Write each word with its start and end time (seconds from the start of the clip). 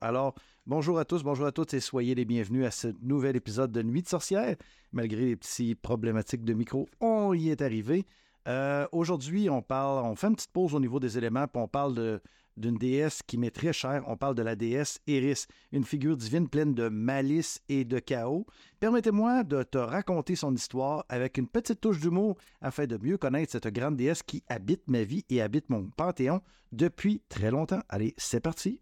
Alors, 0.00 0.34
bonjour 0.66 0.98
à 0.98 1.04
tous, 1.04 1.22
bonjour 1.22 1.46
à 1.46 1.52
toutes 1.52 1.74
et 1.74 1.80
soyez 1.80 2.14
les 2.14 2.24
bienvenus 2.24 2.66
à 2.66 2.70
ce 2.70 2.88
nouvel 3.02 3.36
épisode 3.36 3.72
de 3.72 3.82
Nuit 3.82 4.02
de 4.02 4.08
sorcière. 4.08 4.56
Malgré 4.92 5.26
les 5.26 5.36
petits 5.36 5.74
problématiques 5.74 6.44
de 6.44 6.52
micro, 6.52 6.88
on 7.00 7.34
y 7.34 7.50
est 7.50 7.62
arrivé. 7.62 8.04
Euh, 8.46 8.86
aujourd'hui, 8.92 9.50
on 9.50 9.62
parle, 9.62 10.04
on 10.04 10.14
fait 10.14 10.28
une 10.28 10.36
petite 10.36 10.52
pause 10.52 10.74
au 10.74 10.80
niveau 10.80 11.00
des 11.00 11.18
éléments, 11.18 11.46
puis 11.46 11.62
on 11.62 11.68
parle 11.68 12.20
d'une 12.56 12.76
déesse 12.76 13.22
qui 13.26 13.38
m'est 13.38 13.50
très 13.50 13.72
chère. 13.72 14.04
On 14.06 14.16
parle 14.16 14.34
de 14.34 14.42
la 14.42 14.56
déesse 14.56 15.00
Eris, 15.06 15.46
une 15.72 15.84
figure 15.84 16.16
divine 16.16 16.48
pleine 16.48 16.74
de 16.74 16.88
malice 16.88 17.60
et 17.68 17.84
de 17.84 17.98
chaos. 17.98 18.46
Permettez-moi 18.80 19.44
de 19.44 19.62
te 19.62 19.78
raconter 19.78 20.34
son 20.34 20.54
histoire 20.54 21.04
avec 21.08 21.38
une 21.38 21.46
petite 21.46 21.80
touche 21.80 22.00
d'humour 22.00 22.36
afin 22.60 22.86
de 22.86 22.96
mieux 22.96 23.18
connaître 23.18 23.52
cette 23.52 23.68
grande 23.68 23.96
déesse 23.96 24.22
qui 24.22 24.42
habite 24.48 24.82
ma 24.88 25.02
vie 25.02 25.24
et 25.28 25.42
habite 25.42 25.68
mon 25.70 25.84
panthéon 25.90 26.40
depuis 26.72 27.22
très 27.28 27.50
longtemps. 27.50 27.82
Allez, 27.88 28.14
c'est 28.16 28.40
parti. 28.40 28.80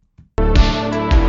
Bye. 0.92 1.25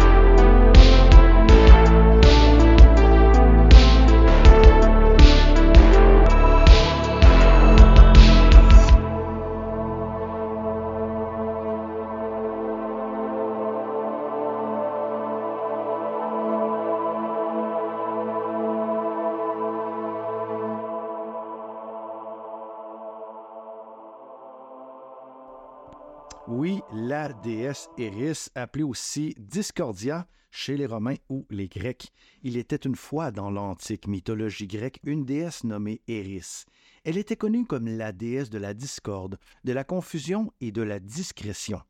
Oui, 26.50 26.82
la 26.94 27.34
déesse 27.34 27.90
Eris, 27.98 28.48
appelée 28.56 28.84
aussi 28.84 29.36
Discordia 29.38 30.26
chez 30.50 30.78
les 30.78 30.86
Romains 30.86 31.18
ou 31.28 31.46
les 31.50 31.68
Grecs. 31.68 32.14
Il 32.42 32.56
était 32.56 32.78
une 32.78 32.96
fois 32.96 33.32
dans 33.32 33.52
l'antique 33.52 34.08
mythologie 34.08 34.66
grecque 34.66 35.02
une 35.04 35.26
déesse 35.26 35.66
nommée 35.66 36.02
Eris. 36.08 36.64
Elle 37.04 37.18
était 37.18 37.36
connue 37.36 37.66
comme 37.66 37.90
la 37.90 38.14
déesse 38.14 38.50
de 38.50 38.60
la 38.60 38.74
discorde, 38.74 39.38
de 39.66 39.74
la 39.74 39.84
confusion 39.84 40.54
et 40.62 40.72
de 40.72 40.82
la 40.82 41.02
discrétion. 41.02 41.82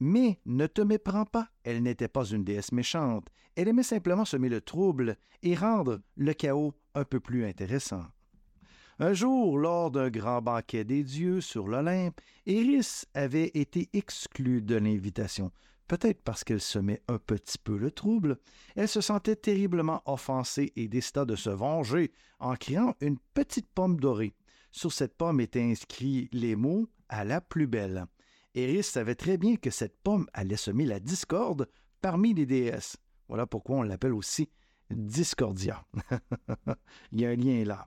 Mais 0.00 0.40
ne 0.46 0.66
te 0.66 0.80
méprends 0.80 1.26
pas, 1.26 1.48
elle 1.62 1.82
n'était 1.82 2.08
pas 2.08 2.24
une 2.24 2.44
déesse 2.44 2.72
méchante, 2.72 3.28
elle 3.56 3.68
aimait 3.68 3.82
simplement 3.82 4.24
semer 4.24 4.48
le 4.48 4.62
trouble 4.62 5.16
et 5.42 5.54
rendre 5.54 6.00
le 6.16 6.32
chaos 6.32 6.72
un 6.94 7.04
peu 7.04 7.20
plus 7.20 7.44
intéressant. 7.44 8.04
Un 9.00 9.12
jour, 9.12 9.56
lors 9.58 9.92
d'un 9.92 10.10
grand 10.10 10.42
banquet 10.42 10.82
des 10.82 11.04
dieux 11.04 11.40
sur 11.40 11.68
l'Olympe, 11.68 12.20
Eris 12.46 13.04
avait 13.14 13.52
été 13.54 13.88
exclue 13.92 14.60
de 14.60 14.74
l'invitation. 14.74 15.52
Peut-être 15.86 16.20
parce 16.22 16.42
qu'elle 16.42 16.60
semait 16.60 17.00
un 17.06 17.18
petit 17.18 17.58
peu 17.58 17.76
le 17.76 17.92
trouble, 17.92 18.38
elle 18.74 18.88
se 18.88 19.00
sentait 19.00 19.36
terriblement 19.36 20.02
offensée 20.04 20.72
et 20.74 20.88
décida 20.88 21.24
de 21.24 21.36
se 21.36 21.48
venger 21.48 22.10
en 22.40 22.56
criant 22.56 22.96
une 23.00 23.18
petite 23.34 23.68
pomme 23.72 24.00
dorée. 24.00 24.34
Sur 24.72 24.92
cette 24.92 25.16
pomme 25.16 25.40
étaient 25.40 25.62
inscrits 25.62 26.28
les 26.32 26.56
mots 26.56 26.88
à 27.08 27.24
la 27.24 27.40
plus 27.40 27.68
belle. 27.68 28.04
Eris 28.56 28.82
savait 28.82 29.14
très 29.14 29.38
bien 29.38 29.54
que 29.54 29.70
cette 29.70 29.96
pomme 30.02 30.26
allait 30.32 30.56
semer 30.56 30.86
la 30.86 30.98
discorde 30.98 31.68
parmi 32.00 32.34
les 32.34 32.46
déesses. 32.46 32.96
Voilà 33.28 33.46
pourquoi 33.46 33.76
on 33.76 33.82
l'appelle 33.82 34.12
aussi 34.12 34.50
Discordia. 34.90 35.86
Il 37.12 37.20
y 37.20 37.26
a 37.26 37.30
un 37.30 37.36
lien 37.36 37.62
là. 37.64 37.86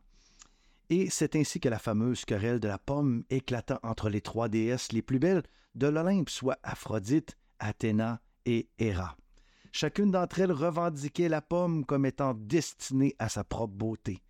Et 0.91 1.09
c'est 1.09 1.37
ainsi 1.37 1.61
que 1.61 1.69
la 1.69 1.79
fameuse 1.79 2.25
querelle 2.25 2.59
de 2.59 2.67
la 2.67 2.77
pomme 2.77 3.23
éclata 3.29 3.79
entre 3.81 4.09
les 4.09 4.19
trois 4.19 4.49
déesses 4.49 4.91
les 4.91 5.01
plus 5.01 5.19
belles 5.19 5.43
de 5.73 5.87
l'Olympe, 5.87 6.29
soit 6.29 6.59
Aphrodite, 6.63 7.37
Athéna 7.59 8.21
et 8.45 8.67
Héra. 8.77 9.15
Chacune 9.71 10.11
d'entre 10.11 10.41
elles 10.41 10.51
revendiquait 10.51 11.29
la 11.29 11.41
pomme 11.41 11.85
comme 11.85 12.05
étant 12.05 12.33
destinée 12.33 13.15
à 13.19 13.29
sa 13.29 13.45
propre 13.45 13.73
beauté. 13.73 14.21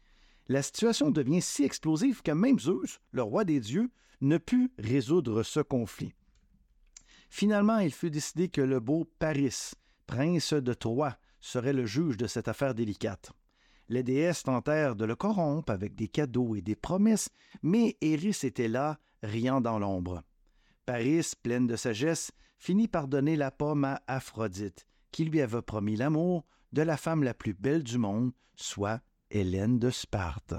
La 0.50 0.62
situation 0.62 1.10
devient 1.10 1.42
si 1.42 1.64
explosive 1.64 2.22
que 2.22 2.32
même 2.32 2.60
Zeus, 2.60 3.00
le 3.12 3.24
roi 3.24 3.44
des 3.44 3.60
dieux, 3.60 3.90
ne 4.22 4.38
put 4.38 4.72
résoudre 4.78 5.42
ce 5.42 5.62
conflit. 5.62 6.14
Finalement, 7.32 7.80
il 7.80 7.92
fut 7.92 8.12
décidé 8.12 8.50
que 8.50 8.62
le 8.62 8.80
beau 8.80 9.12
Paris, 9.18 9.72
prince 10.06 10.54
de 10.54 10.74
Troie, 10.76 11.18
serait 11.40 11.74
le 11.74 11.88
juge 11.88 12.18
de 12.18 12.28
cette 12.28 12.48
affaire 12.48 12.76
délicate. 12.76 13.32
Les 13.92 14.04
déesses 14.04 14.44
tentèrent 14.44 14.96
de 14.96 15.04
le 15.04 15.18
corrompre 15.18 15.70
avec 15.70 15.96
des 15.96 16.08
cadeaux 16.08 16.56
et 16.56 16.62
des 16.62 16.78
promesses, 16.78 17.28
mais 17.62 17.98
Eris 18.00 18.38
était 18.44 18.70
là, 18.70 18.98
riant 19.22 19.60
dans 19.60 19.80
l'ombre. 19.80 20.24
Paris, 20.86 21.34
pleine 21.44 21.68
de 21.68 21.76
sagesse, 21.76 22.32
finit 22.58 22.88
par 22.88 23.10
donner 23.10 23.36
la 23.36 23.52
pomme 23.52 23.84
à 23.84 24.02
Aphrodite, 24.08 24.88
qui 25.12 25.26
lui 25.26 25.42
avait 25.42 25.62
promis 25.62 25.98
l'amour 25.98 26.46
de 26.72 26.84
la 26.84 26.96
femme 26.96 27.22
la 27.22 27.34
plus 27.34 27.54
belle 27.54 27.84
du 27.84 27.98
monde, 27.98 28.32
soit 28.56 29.02
Hélène 29.30 29.78
de 29.78 29.90
Sparte. 29.90 30.54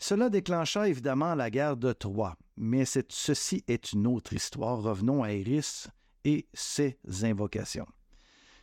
Cela 0.00 0.28
déclencha 0.28 0.88
évidemment 0.88 1.36
la 1.36 1.50
guerre 1.50 1.76
de 1.76 1.92
Troie, 1.92 2.36
mais 2.56 2.84
ceci 2.84 3.62
est 3.68 3.92
une 3.92 4.08
autre 4.08 4.32
histoire. 4.32 4.82
Revenons 4.82 5.22
à 5.22 5.30
Eris 5.30 5.86
et 6.24 6.48
ses 6.52 6.98
invocations. 7.22 7.86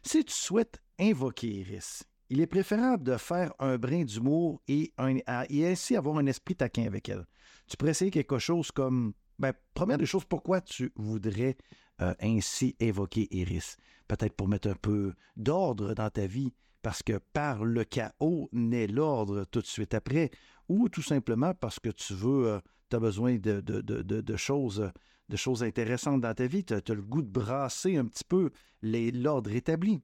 Si 0.03 0.25
tu 0.25 0.33
souhaites 0.33 0.81
invoquer 0.99 1.61
Eris, 1.61 2.03
il 2.29 2.41
est 2.41 2.47
préférable 2.47 3.03
de 3.03 3.17
faire 3.17 3.53
un 3.59 3.77
brin 3.77 4.03
d'humour 4.03 4.61
et, 4.67 4.93
ainsi 4.97 5.95
avoir 5.95 6.17
un 6.17 6.25
esprit 6.25 6.55
taquin 6.55 6.85
avec 6.85 7.09
elle. 7.09 7.25
Tu 7.67 7.77
pourrais 7.77 7.91
essayer 7.91 8.11
quelque 8.11 8.39
chose 8.39 8.71
comme, 8.71 9.13
ben, 9.39 9.53
première 9.73 9.97
des 9.97 10.05
choses, 10.05 10.25
pourquoi 10.25 10.61
tu 10.61 10.91
voudrais 10.95 11.57
euh, 12.01 12.13
ainsi 12.21 12.75
évoquer 12.79 13.27
Iris? 13.31 13.77
Peut-être 14.07 14.35
pour 14.35 14.47
mettre 14.47 14.69
un 14.69 14.75
peu 14.75 15.13
d'ordre 15.35 15.93
dans 15.93 16.09
ta 16.09 16.27
vie, 16.27 16.53
parce 16.81 17.01
que 17.01 17.19
par 17.33 17.63
le 17.65 17.83
chaos 17.83 18.49
naît 18.51 18.87
l'ordre 18.87 19.45
tout 19.45 19.61
de 19.61 19.65
suite 19.65 19.93
après, 19.93 20.31
ou 20.67 20.89
tout 20.89 21.01
simplement 21.01 21.53
parce 21.53 21.79
que 21.79 21.89
tu 21.89 22.13
veux, 22.13 22.47
euh, 22.47 22.59
tu 22.89 22.95
as 22.95 22.99
besoin 22.99 23.37
de, 23.37 24.35
choses 24.35 24.91
de 25.27 25.35
choses 25.35 25.63
intéressantes 25.63 26.21
dans 26.21 26.33
ta 26.33 26.45
vie, 26.45 26.63
tu 26.63 26.73
as, 26.73 26.81
le 26.89 27.01
goût 27.01 27.21
de 27.21 27.29
brasser 27.29 27.97
un 27.97 28.05
petit 28.05 28.23
peu 28.23 28.51
l'ordre 28.81 29.51
établi. 29.51 30.01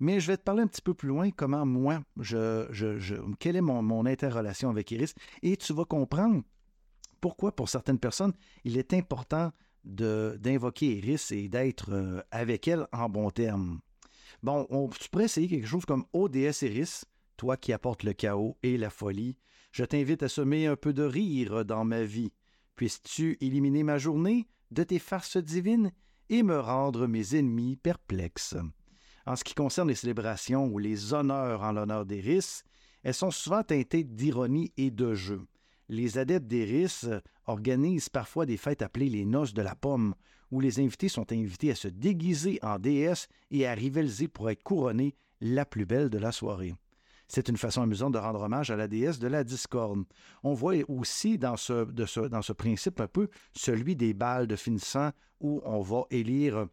Mais 0.00 0.20
je 0.20 0.28
vais 0.28 0.36
te 0.36 0.42
parler 0.42 0.62
un 0.62 0.68
petit 0.68 0.82
peu 0.82 0.94
plus 0.94 1.08
loin 1.08 1.30
comment 1.30 1.66
moi, 1.66 2.00
je, 2.20 3.20
quelle 3.38 3.56
est 3.56 3.60
mon, 3.60 4.06
interrelation 4.06 4.70
avec 4.70 4.90
Iris. 4.90 5.14
Et 5.42 5.56
tu 5.56 5.72
vas 5.72 5.84
comprendre 5.84 6.42
pourquoi, 7.20 7.54
pour 7.54 7.68
certaines 7.68 7.98
personnes, 7.98 8.32
il 8.64 8.78
est 8.78 8.94
important 8.94 9.52
d'invoquer 9.84 10.98
Iris 10.98 11.32
et 11.32 11.48
d'être 11.48 11.92
euh, 11.92 12.20
avec 12.30 12.68
elle 12.68 12.86
en 12.92 13.08
bon 13.08 13.30
terme. 13.30 13.80
Bon, 14.42 14.66
on, 14.70 14.88
tu 14.88 15.08
pourrais 15.08 15.24
essayer 15.24 15.48
quelque 15.48 15.66
chose 15.66 15.86
comme 15.86 16.04
ODS 16.12 16.62
Iris, 16.62 17.04
toi 17.36 17.56
qui 17.56 17.72
apportes 17.72 18.04
le 18.04 18.12
chaos 18.12 18.56
et 18.62 18.76
la 18.76 18.90
folie. 18.90 19.36
Je 19.72 19.84
t'invite 19.84 20.22
à 20.22 20.28
semer 20.28 20.66
un 20.66 20.76
peu 20.76 20.92
de 20.92 21.02
rire 21.02 21.64
dans 21.64 21.84
ma 21.84 22.04
vie. 22.04 22.32
Puisses-tu 22.76 23.36
éliminer 23.40 23.82
ma 23.82 23.98
journée 23.98 24.46
de 24.70 24.84
tes 24.84 24.98
farces 24.98 25.38
divines 25.38 25.90
et 26.28 26.42
me 26.42 26.60
rendre 26.60 27.06
mes 27.06 27.34
ennemis 27.34 27.76
perplexes? 27.76 28.56
En 29.28 29.36
ce 29.36 29.44
qui 29.44 29.52
concerne 29.52 29.88
les 29.88 29.94
célébrations 29.94 30.68
ou 30.68 30.78
les 30.78 31.12
honneurs 31.12 31.62
en 31.62 31.72
l'honneur 31.72 32.06
d'Eris, 32.06 32.62
elles 33.02 33.12
sont 33.12 33.30
souvent 33.30 33.62
teintées 33.62 34.02
d'ironie 34.02 34.72
et 34.78 34.90
de 34.90 35.12
jeu. 35.12 35.42
Les 35.90 36.16
adeptes 36.16 36.46
d'Eris 36.46 37.04
organisent 37.44 38.08
parfois 38.08 38.46
des 38.46 38.56
fêtes 38.56 38.80
appelées 38.80 39.10
les 39.10 39.26
noces 39.26 39.52
de 39.52 39.60
la 39.60 39.74
pomme, 39.74 40.14
où 40.50 40.60
les 40.60 40.80
invités 40.80 41.10
sont 41.10 41.30
invités 41.30 41.70
à 41.70 41.74
se 41.74 41.88
déguiser 41.88 42.58
en 42.62 42.78
déesse 42.78 43.28
et 43.50 43.66
à 43.66 43.74
rivaliser 43.74 44.28
pour 44.28 44.48
être 44.48 44.62
couronnés 44.62 45.14
la 45.42 45.66
plus 45.66 45.84
belle 45.84 46.08
de 46.08 46.16
la 46.16 46.32
soirée. 46.32 46.74
C'est 47.28 47.50
une 47.50 47.58
façon 47.58 47.82
amusante 47.82 48.14
de 48.14 48.18
rendre 48.18 48.40
hommage 48.40 48.70
à 48.70 48.76
la 48.76 48.88
déesse 48.88 49.18
de 49.18 49.28
la 49.28 49.44
discorde. 49.44 50.04
On 50.42 50.54
voit 50.54 50.76
aussi 50.88 51.36
dans 51.36 51.58
ce, 51.58 51.84
dans 52.28 52.42
ce 52.42 52.52
principe 52.54 52.98
un 52.98 53.08
peu 53.08 53.28
celui 53.52 53.94
des 53.94 54.14
balles 54.14 54.46
de 54.46 54.56
finissant 54.56 55.10
où 55.38 55.60
on 55.66 55.82
va 55.82 56.04
élire 56.10 56.66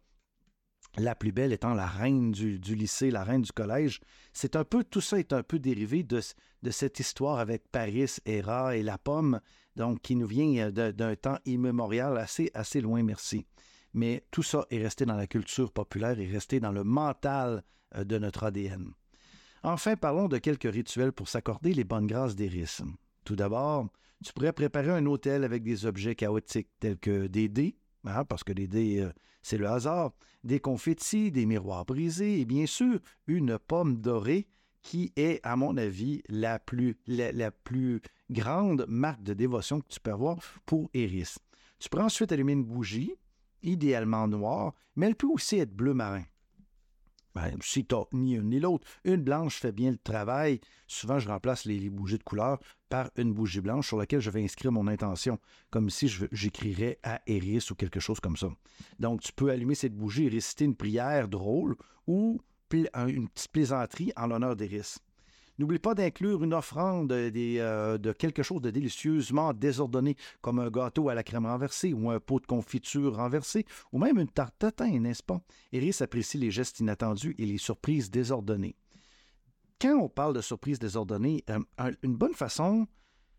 la 0.98 1.14
plus 1.14 1.32
belle 1.32 1.52
étant 1.52 1.74
la 1.74 1.86
reine 1.86 2.32
du, 2.32 2.58
lycée, 2.58 3.10
la 3.10 3.24
reine 3.24 3.42
du 3.42 3.52
collège. 3.52 4.00
C'est 4.32 4.56
un 4.56 4.64
peu, 4.64 4.84
tout 4.84 5.00
ça 5.00 5.18
est 5.18 5.32
un 5.32 5.42
peu 5.42 5.58
dérivé 5.58 6.02
de, 6.02 6.20
cette 6.70 7.00
histoire 7.00 7.38
avec 7.38 7.68
Paris, 7.70 8.16
Héra 8.24 8.76
et 8.76 8.82
la 8.82 8.98
pomme, 8.98 9.40
donc 9.76 10.00
qui 10.00 10.16
nous 10.16 10.26
vient 10.26 10.70
euh, 10.70 10.92
d'un 10.92 11.16
temps 11.16 11.38
immémorial 11.44 12.16
assez, 12.16 12.50
assez 12.54 12.80
loin, 12.80 13.02
merci. 13.02 13.46
Mais 13.92 14.24
tout 14.30 14.42
ça 14.42 14.66
est 14.70 14.82
resté 14.82 15.06
dans 15.06 15.16
la 15.16 15.26
culture 15.26 15.72
populaire 15.72 16.18
et 16.18 16.26
resté 16.26 16.60
dans 16.60 16.72
le 16.72 16.84
mental 16.84 17.62
euh, 17.94 18.04
de 18.04 18.18
notre 18.18 18.44
ADN. 18.44 18.92
Enfin, 19.62 19.96
parlons 19.96 20.28
de 20.28 20.38
quelques 20.38 20.70
rituels 20.70 21.12
pour 21.12 21.28
s'accorder 21.28 21.74
les 21.74 21.84
bonnes 21.84 22.06
grâces 22.06 22.36
d'Eris. 22.36 22.78
Tout 23.24 23.36
d'abord, 23.36 23.88
tu 24.24 24.32
pourrais 24.32 24.52
préparer 24.52 24.90
un 24.90 25.06
hôtel 25.06 25.44
avec 25.44 25.62
des 25.62 25.86
objets 25.86 26.14
chaotiques 26.14 26.70
tels 26.78 26.98
que 26.98 27.26
des 27.26 27.48
dés, 27.48 27.76
hein, 28.06 28.24
parce 28.24 28.44
que 28.44 28.52
les 28.52 28.66
dés, 28.66 29.00
euh, 29.00 29.12
c'est 29.42 29.58
le 29.58 29.68
hasard, 29.68 30.12
des 30.44 30.60
confettis, 30.60 31.30
des 31.30 31.46
miroirs 31.46 31.84
brisés 31.84 32.40
et 32.40 32.44
bien 32.44 32.66
sûr 32.66 33.00
une 33.26 33.58
pomme 33.58 33.96
dorée 33.96 34.48
qui 34.82 35.12
est, 35.16 35.40
à 35.42 35.56
mon 35.56 35.76
avis, 35.76 36.22
la 36.28 36.60
plus, 36.60 36.96
grande 38.30 38.86
marque 38.88 39.22
de 39.22 39.34
dévotion 39.34 39.80
que 39.80 39.88
tu 39.88 39.98
peux 39.98 40.12
avoir 40.12 40.38
pour 40.64 40.88
Eris. 40.94 41.34
Tu 41.80 41.88
peux 41.88 42.00
ensuite 42.00 42.30
allumer 42.30 42.52
une 42.52 42.64
bougie, 42.64 43.12
idéalement 43.62 44.28
noire, 44.28 44.74
mais 44.94 45.06
elle 45.06 45.16
peut 45.16 45.26
aussi 45.26 45.58
être 45.58 45.74
bleu 45.74 45.92
marin. 45.92 46.22
Ben, 47.36 47.54
si 47.60 47.84
tu 47.84 47.94
ni 48.14 48.34
une 48.36 48.48
ni 48.48 48.60
l'autre, 48.60 48.88
une 49.04 49.22
blanche 49.22 49.56
fait 49.56 49.70
bien 49.70 49.90
le 49.90 49.98
travail. 49.98 50.58
Souvent, 50.86 51.18
je 51.18 51.28
remplace 51.28 51.66
les, 51.66 51.90
bougies 51.90 52.16
de 52.16 52.22
couleur 52.22 52.58
par 52.88 53.10
une 53.18 53.34
bougie 53.34 53.60
blanche 53.60 53.88
sur 53.88 53.98
laquelle 53.98 54.20
je 54.20 54.30
vais 54.30 54.42
inscrire 54.42 54.72
mon 54.72 54.86
intention, 54.86 55.38
comme 55.68 55.90
si 55.90 56.08
j'écrirais 56.32 56.98
à 57.02 57.20
Eris 57.26 57.66
ou 57.70 57.74
quelque 57.74 58.00
chose 58.00 58.20
comme 58.20 58.38
ça. 58.38 58.48
Donc, 58.98 59.20
tu 59.20 59.34
peux 59.34 59.50
allumer 59.50 59.74
cette 59.74 59.94
bougie 59.94 60.24
et 60.24 60.28
réciter 60.30 60.64
une 60.64 60.76
prière 60.76 61.28
drôle 61.28 61.76
ou 62.06 62.40
une 62.72 63.28
petite 63.28 63.52
plaisanterie 63.52 64.12
en 64.16 64.28
l'honneur 64.28 64.56
d'Eris. 64.56 64.96
N'oublie 65.58 65.78
pas 65.78 65.94
d'inclure 65.94 66.44
une 66.44 66.52
offrande 66.52 67.10
euh, 67.12 67.98
de 67.98 68.12
quelque 68.12 68.42
chose 68.42 68.60
de 68.60 68.70
délicieusement 68.70 69.54
désordonné, 69.54 70.16
comme 70.42 70.58
un 70.58 70.70
gâteau 70.70 71.08
à 71.08 71.14
la 71.14 71.22
crème 71.22 71.46
renversée 71.46 71.94
ou 71.94 72.10
un 72.10 72.20
pot 72.20 72.40
de 72.40 72.46
confiture 72.46 73.16
renversé, 73.16 73.64
ou 73.92 73.98
même 73.98 74.18
une 74.18 74.28
tarte 74.28 74.58
tatin, 74.58 75.00
n'est-ce 75.00 75.22
pas? 75.22 75.40
Iris 75.72 76.02
apprécie 76.02 76.36
les 76.36 76.50
gestes 76.50 76.80
inattendus 76.80 77.34
et 77.38 77.46
les 77.46 77.58
surprises 77.58 78.10
désordonnées. 78.10 78.76
Quand 79.80 79.96
on 79.96 80.08
parle 80.08 80.34
de 80.34 80.40
surprises 80.40 80.78
désordonnées, 80.78 81.44
euh, 81.50 81.92
une 82.02 82.16
bonne 82.16 82.34
façon 82.34 82.86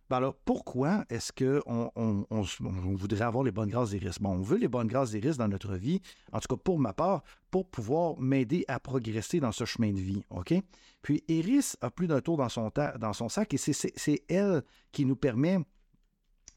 ben 0.09 0.17
alors, 0.17 0.35
pourquoi 0.45 1.05
est-ce 1.09 1.33
qu'on 1.33 1.91
on, 1.95 2.95
voudrait 2.95 3.21
avoir 3.25 3.43
les 3.43 3.51
bonnes 3.51 3.69
grâces 3.69 3.89
d'Iris? 3.89 4.19
Bon, 4.21 4.31
on 4.31 4.41
veut 4.41 4.57
les 4.57 4.69
bonnes 4.69 4.87
grâces 4.87 5.11
d'Iris 5.11 5.37
dans 5.37 5.49
notre 5.49 5.75
vie, 5.75 6.01
en 6.31 6.39
tout 6.39 6.55
cas 6.55 6.61
pour 6.63 6.79
ma 6.79 6.93
part, 6.93 7.23
pour 7.51 7.69
pouvoir 7.69 8.17
m'aider 8.17 8.63
à 8.67 8.79
progresser 8.79 9.39
dans 9.39 9.51
ce 9.51 9.65
chemin 9.65 9.91
de 9.91 9.99
vie, 9.99 10.23
OK? 10.29 10.53
Puis 11.01 11.23
Iris 11.27 11.77
a 11.81 11.91
plus 11.91 12.07
d'un 12.07 12.21
tour 12.21 12.37
dans 12.37 12.49
son, 12.49 13.29
sac 13.29 13.53
et 13.53 13.57
c'est 13.57 14.23
elle 14.29 14.63
qui 14.91 15.05
nous 15.05 15.15
permet 15.15 15.59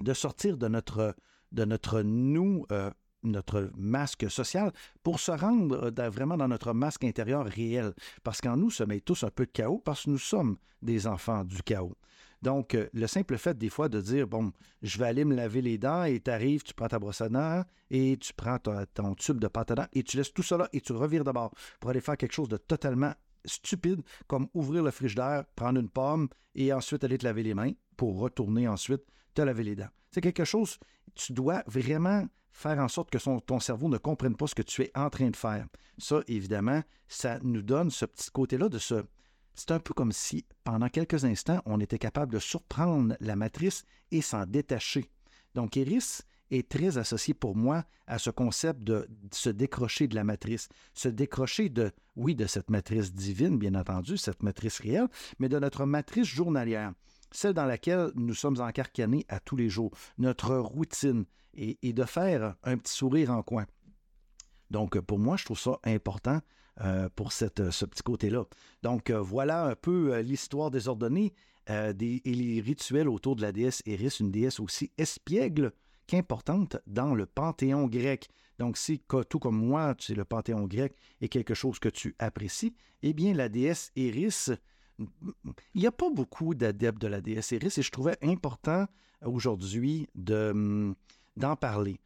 de 0.01 0.15
sortir 0.15 0.57
de 0.57 0.69
notre, 0.69 2.03
nous, 2.03 2.67
euh, 2.71 2.91
notre 3.23 3.71
masque 3.77 4.31
social, 4.31 4.73
pour 5.03 5.21
se 5.21 5.33
rendre 5.33 5.93
euh, 5.99 6.09
vraiment 6.09 6.37
dans 6.37 6.49
notre 6.49 6.73
masque 6.73 7.05
intérieur 7.05 7.45
réel. 7.45 7.95
Parce 8.23 8.41
qu'en 8.41 8.57
nous 8.57 8.71
met 8.87 9.01
tous 9.01 9.25
un 9.25 9.31
peu 9.31 9.47
de 9.47 9.51
chaos, 9.51 9.79
parce 9.85 10.05
que 10.05 10.11
nous 10.11 10.19
sommes 10.19 10.57
des 10.83 11.07
enfants 11.07 11.45
du 11.45 11.63
chaos. 11.63 11.97
Donc, 12.43 12.75
euh, 12.75 12.89
le 12.93 13.07
simple 13.07 13.37
fait 13.37 13.57
des 13.57 13.69
fois 13.69 13.89
de 13.89 14.01
dire, 14.01 14.27
bon, 14.27 14.53
je 14.83 14.99
vais 14.99 15.07
aller 15.07 15.25
me 15.25 15.35
laver 15.35 15.61
les 15.61 15.79
dents 15.79 16.05
et 16.05 16.21
tu 16.21 16.31
arrives, 16.31 16.63
tu 16.63 16.73
prends 16.73 16.89
ta 16.89 16.99
brosse 16.99 17.21
à 17.21 17.29
dents 17.29 17.65
et 17.91 18.17
tu 18.19 18.33
prends 18.33 18.59
ton, 18.59 19.15
tube 19.15 19.39
de 19.39 19.49
pâte 19.49 19.71
à 19.73 19.75
dents 19.75 19.87
et 19.93 20.03
tu 20.03 20.17
laisses 20.17 20.33
tout 20.33 20.43
cela 20.43 20.69
et 20.73 20.81
tu 20.81 20.93
revires 20.93 21.25
d'abord 21.25 21.53
pour 21.81 21.91
aller 21.91 22.01
faire 22.01 22.17
quelque 22.17 22.33
chose 22.33 22.49
de 22.49 22.57
totalement 22.57 23.13
stupide 23.45 24.03
comme 24.27 24.49
ouvrir 24.55 24.83
le 24.83 24.91
frigidaire, 24.91 25.45
prendre 25.55 25.81
une 25.81 25.89
pomme 25.89 26.29
et 26.55 26.73
ensuite 26.73 27.05
aller 27.05 27.19
te 27.19 27.25
laver 27.25 27.43
les 27.43 27.55
mains 27.55 27.73
pour 27.97 28.19
retourner 28.19 28.69
ensuite 28.69 29.03
te 29.35 29.43
laver 29.43 29.65
les 29.65 29.77
dents. 29.77 29.89
C'est 30.11 30.21
quelque 30.21 30.45
chose, 30.45 30.79
tu 31.15 31.33
dois 31.33 31.63
vraiment 31.67 32.27
faire 32.53 32.79
en 32.79 32.89
sorte 32.89 33.11
que 33.11 33.19
ton 33.41 33.61
cerveau 33.61 33.89
ne 33.89 33.99
comprenne 33.99 34.37
pas 34.37 34.47
ce 34.47 34.55
que 34.55 34.63
tu 34.63 34.83
es 34.83 34.91
en 34.95 35.09
train 35.09 35.31
de 35.31 35.37
faire. 35.37 35.67
Ça, 35.99 36.21
évidemment, 36.27 36.83
ça 37.07 37.39
nous 37.43 37.63
donne 37.63 37.91
ce 37.91 38.07
petit 38.07 38.31
côté-là 38.31 38.69
de 38.69 38.79
ce, 38.79 39.05
c'est 39.61 39.73
un 39.73 39.79
peu 39.79 39.93
comme 39.93 40.13
si, 40.13 40.47
pendant 40.65 40.89
quelques 40.89 41.27
instants, 41.27 41.61
on 41.67 41.81
était 41.81 41.99
capable 41.99 42.33
de 42.33 42.39
surprendre 42.39 43.15
la 43.21 43.37
matrice 43.37 43.85
et 44.11 44.23
s'en 44.23 44.47
détacher. 44.47 45.11
Donc, 45.55 45.77
Iris 45.77 46.23
est 46.51 46.67
très 46.67 46.97
associé 46.97 47.35
pour 47.35 47.55
moi 47.55 47.85
à 48.07 48.19
ce 48.19 48.31
concept 48.31 48.83
de 48.83 49.07
se 49.33 49.51
décrocher 49.51 50.09
de 50.09 50.15
la 50.15 50.25
matrice, 50.25 50.71
se 50.95 51.09
décrocher 51.09 51.69
de, 51.69 51.93
oui, 52.17 52.35
de 52.35 52.47
cette 52.47 52.71
matrice 52.71 53.13
divine, 53.13 53.59
bien 53.59 53.75
entendu, 53.75 54.17
cette 54.17 54.43
matrice 54.43 54.81
réelle, 54.81 55.09
mais 55.39 55.51
de 55.51 55.59
notre 55.59 55.85
matrice 55.85 56.27
journalière, 56.27 56.95
celle 57.31 57.53
dans 57.53 57.67
laquelle 57.67 58.13
nous 58.15 58.35
sommes 58.35 58.61
encarcanés 58.61 59.27
à 59.29 59.41
tous 59.41 59.57
les 59.57 59.69
jours, 59.69 59.91
notre 60.17 60.57
routine, 60.57 61.27
et, 61.53 61.79
et 61.83 61.93
de 61.93 62.05
faire 62.05 62.55
un 62.63 62.79
petit 62.79 62.95
sourire 62.95 63.31
en 63.31 63.43
coin. 63.43 63.67
Donc, 64.71 64.99
pour 65.01 65.19
moi, 65.19 65.37
je 65.37 65.45
trouve 65.45 65.59
ça 65.59 65.79
important 65.85 66.41
pour 67.15 67.33
cette, 67.33 67.71
ce 67.71 67.85
petit 67.85 68.03
côté-là. 68.03 68.45
Donc, 68.83 69.11
euh, 69.11 69.21
voilà 69.21 69.67
un 69.67 69.75
peu 69.75 70.15
euh, 70.15 70.23
l'histoire 70.23 70.71
désordonnée 70.71 71.35
des, 71.69 72.21
et 72.25 72.35
les 72.35 72.61
rituels 72.61 73.09
autour 73.09 73.37
de 73.37 73.43
la 73.43 73.53
déesse 73.53 73.81
Eris, 73.87 74.17
une 74.19 74.33
déesse 74.33 74.59
aussi 74.59 74.91
espiègle 74.99 75.73
qu'importante 76.09 76.79
dans 76.89 77.15
le 77.15 77.27
panthéon 77.27 77.87
grec. 77.87 78.29
Donc, 78.59 78.77
si, 78.77 79.01
tout 79.29 79.39
comme 79.39 79.57
moi, 79.57 79.95
tu 79.95 80.07
sais, 80.07 80.15
le 80.15 80.25
panthéon 80.25 80.67
grec 80.67 80.97
est 81.21 81.29
quelque 81.29 81.55
chose 81.55 81.79
que 81.79 81.89
tu 81.89 82.17
apprécies, 82.19 82.75
eh 83.03 83.13
bien, 83.13 83.35
la 83.35 83.49
déesse 83.49 83.93
Eris, 83.95 84.49
il 84.99 85.81
n'y 85.81 85.87
a 85.87 85.93
pas 85.93 86.11
beaucoup 86.11 86.57
d'adeptes 86.57 87.01
de 87.01 87.07
la 87.07 87.21
déesse 87.21 87.53
Eris 87.53 87.75
et 87.77 87.83
je 87.83 87.91
trouvais 87.93 88.17
important 88.21 88.87
aujourd'hui 89.25 90.09
hum, 90.29 90.97
d'en 91.37 91.55
parler. 91.55 92.01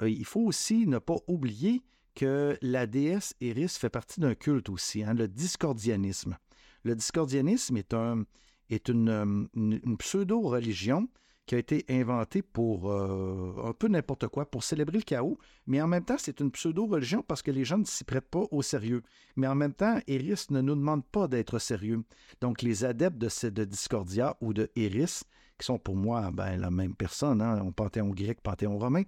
il 0.00 0.24
faut 0.24 0.40
aussi 0.40 0.86
ne 0.86 0.98
pas 0.98 1.16
oublier 1.26 1.82
que 2.20 2.58
la 2.60 2.86
déesse 2.86 3.34
Eris 3.40 3.70
fait 3.70 3.88
partie 3.88 4.20
d'un 4.20 4.34
culte 4.34 4.68
aussi, 4.68 5.02
hein, 5.02 5.14
le 5.14 5.26
discordianisme. 5.26 6.36
Le 6.82 6.94
discordianisme 6.94 7.78
est, 7.78 7.94
un, 7.94 8.24
est 8.68 8.90
une, 8.90 9.08
euh, 9.08 9.96
pseudo-religion 9.96 11.08
qui 11.46 11.54
a 11.54 11.58
été 11.58 11.86
inventée 11.88 12.42
pour 12.42 12.92
euh, 12.92 13.54
un 13.64 13.72
peu 13.72 13.88
n'importe 13.88 14.28
quoi, 14.28 14.44
pour 14.44 14.64
célébrer 14.64 14.98
le 14.98 15.02
chaos, 15.02 15.38
mais 15.66 15.80
en 15.80 15.88
même 15.88 16.04
temps, 16.04 16.18
c'est 16.18 16.40
une 16.40 16.50
pseudo-religion 16.50 17.24
parce 17.26 17.40
que 17.40 17.50
les 17.50 17.64
gens 17.64 17.78
ne 17.78 17.86
s'y 17.86 18.04
prêtent 18.04 18.28
pas 18.28 18.44
au 18.50 18.60
sérieux. 18.60 19.02
Mais 19.36 19.46
en 19.46 19.54
même 19.54 19.72
temps, 19.72 19.98
Eris 20.06 20.44
ne 20.50 20.60
nous 20.60 20.74
demande 20.74 21.06
pas 21.06 21.26
d'être 21.26 21.58
sérieux. 21.58 22.04
Donc, 22.42 22.60
les 22.60 22.84
adeptes 22.84 23.16
de, 23.16 23.48
de 23.48 23.64
Discordia 23.64 24.36
ou 24.42 24.52
de 24.52 24.70
Eris, 24.76 25.22
qui 25.58 25.64
sont 25.64 25.78
pour 25.78 25.96
moi 25.96 26.30
ben, 26.30 26.60
la 26.60 26.70
même 26.70 26.94
personne, 26.94 27.40
hein, 27.40 27.72
panthéon 27.74 28.10
grec, 28.10 28.42
panthéon 28.42 28.78
romain, 28.78 29.04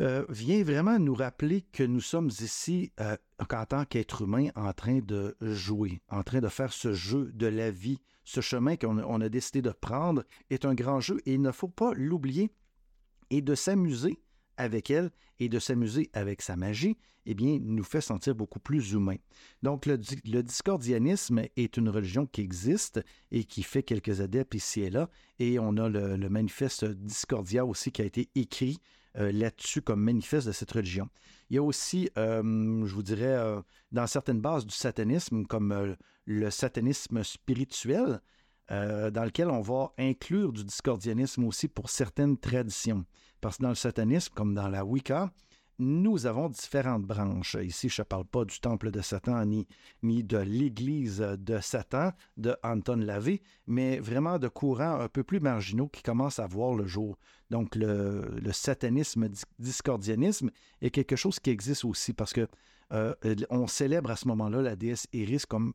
euh, 0.00 0.24
vient 0.28 0.64
vraiment 0.64 0.98
nous 0.98 1.14
rappeler 1.14 1.62
que 1.72 1.84
nous 1.84 2.00
sommes 2.00 2.28
ici 2.40 2.92
euh, 3.00 3.16
en 3.38 3.64
tant 3.64 3.84
qu'être 3.84 4.22
humain 4.22 4.48
en 4.56 4.72
train 4.72 4.98
de 4.98 5.36
jouer, 5.40 6.00
en 6.08 6.24
train 6.24 6.40
de 6.40 6.48
faire 6.48 6.72
ce 6.72 6.92
jeu 6.92 7.30
de 7.32 7.46
la 7.46 7.70
vie. 7.70 8.00
Ce 8.24 8.40
chemin 8.40 8.76
qu'on 8.76 9.20
a 9.20 9.28
décidé 9.28 9.62
de 9.62 9.70
prendre 9.70 10.24
est 10.50 10.64
un 10.64 10.74
grand 10.74 10.98
jeu 10.98 11.20
et 11.26 11.34
il 11.34 11.42
ne 11.42 11.52
faut 11.52 11.68
pas 11.68 11.92
l'oublier 11.94 12.50
et 13.30 13.40
de 13.40 13.54
s'amuser 13.54 14.20
avec 14.56 14.90
elle 14.90 15.10
et 15.38 15.48
de 15.48 15.58
s'amuser 15.58 16.10
avec 16.12 16.42
sa 16.42 16.56
magie, 16.56 16.96
eh 17.26 17.34
bien, 17.34 17.58
nous 17.60 17.84
fait 17.84 18.00
sentir 18.00 18.34
beaucoup 18.34 18.60
plus 18.60 18.92
humains. 18.92 19.16
Donc, 19.62 19.86
le, 19.86 19.96
discordianisme 19.96 21.42
est 21.56 21.76
une 21.76 21.88
religion 21.88 22.26
qui 22.26 22.40
existe 22.40 23.00
et 23.30 23.44
qui 23.44 23.62
fait 23.62 23.82
quelques 23.82 24.20
adeptes 24.20 24.54
ici 24.54 24.82
et 24.82 24.90
là. 24.90 25.08
Et 25.38 25.58
on 25.58 25.76
a 25.76 25.88
le 25.88 26.28
manifeste 26.28 26.84
Discordia 26.84 27.64
aussi 27.64 27.92
qui 27.92 28.02
a 28.02 28.04
été 28.04 28.28
écrit 28.34 28.78
euh, 29.16 29.30
là-dessus 29.32 29.80
comme 29.80 30.00
manifeste 30.00 30.46
de 30.46 30.52
cette 30.52 30.72
religion. 30.72 31.08
Il 31.48 31.56
y 31.56 31.58
a 31.58 31.62
aussi, 31.62 32.10
euh, 32.18 32.42
je 32.84 32.94
vous 32.94 33.02
dirais, 33.02 33.36
euh, 33.36 33.60
dans 33.92 34.06
certaines 34.06 34.40
bases 34.40 34.66
du 34.66 34.74
satanisme, 34.74 35.46
comme 35.46 35.96
le 36.26 36.50
satanisme 36.50 37.22
spirituel, 37.22 38.20
dans 38.70 39.24
lequel 39.24 39.50
on 39.50 39.60
va 39.60 39.92
inclure 39.98 40.50
du 40.50 40.64
discordianisme 40.64 41.44
aussi 41.44 41.68
pour 41.68 41.90
certaines 41.90 42.38
traditions. 42.38 43.04
Parce 43.42 43.58
que 43.58 43.62
dans 43.62 43.68
le 43.68 43.74
satanisme, 43.74 44.32
comme 44.34 44.54
dans 44.54 44.68
la 44.68 44.86
Wicca, 44.86 45.30
nous 45.78 46.26
avons 46.26 46.48
différentes 46.48 47.02
branches. 47.02 47.56
Ici, 47.60 47.88
je 47.88 48.02
ne 48.02 48.04
parle 48.04 48.24
pas 48.24 48.44
du 48.44 48.60
temple 48.60 48.90
de 48.90 49.00
Satan 49.00 49.44
ni, 49.44 49.66
de 50.02 50.38
l'église 50.38 51.18
de 51.18 51.58
Satan 51.60 52.12
de 52.36 52.56
Anton 52.62 52.96
Lavey, 52.96 53.42
mais 53.66 53.98
vraiment 53.98 54.38
de 54.38 54.48
courants 54.48 55.00
un 55.00 55.08
peu 55.08 55.24
plus 55.24 55.40
marginaux 55.40 55.88
qui 55.88 56.02
commencent 56.02 56.38
à 56.38 56.46
voir 56.46 56.74
le 56.74 56.86
jour. 56.86 57.18
Donc, 57.50 57.74
le, 57.74 58.52
satanisme, 58.52 59.28
discordianisme 59.58 60.50
est 60.80 60.90
quelque 60.90 61.16
chose 61.16 61.40
qui 61.40 61.50
existe 61.50 61.84
aussi 61.84 62.12
parce 62.12 62.32
que 62.32 62.46
euh, 62.92 63.14
on 63.50 63.66
célèbre 63.66 64.10
à 64.10 64.16
ce 64.16 64.28
moment-là 64.28 64.62
la 64.62 64.76
déesse 64.76 65.06
Iris 65.12 65.46
comme, 65.46 65.72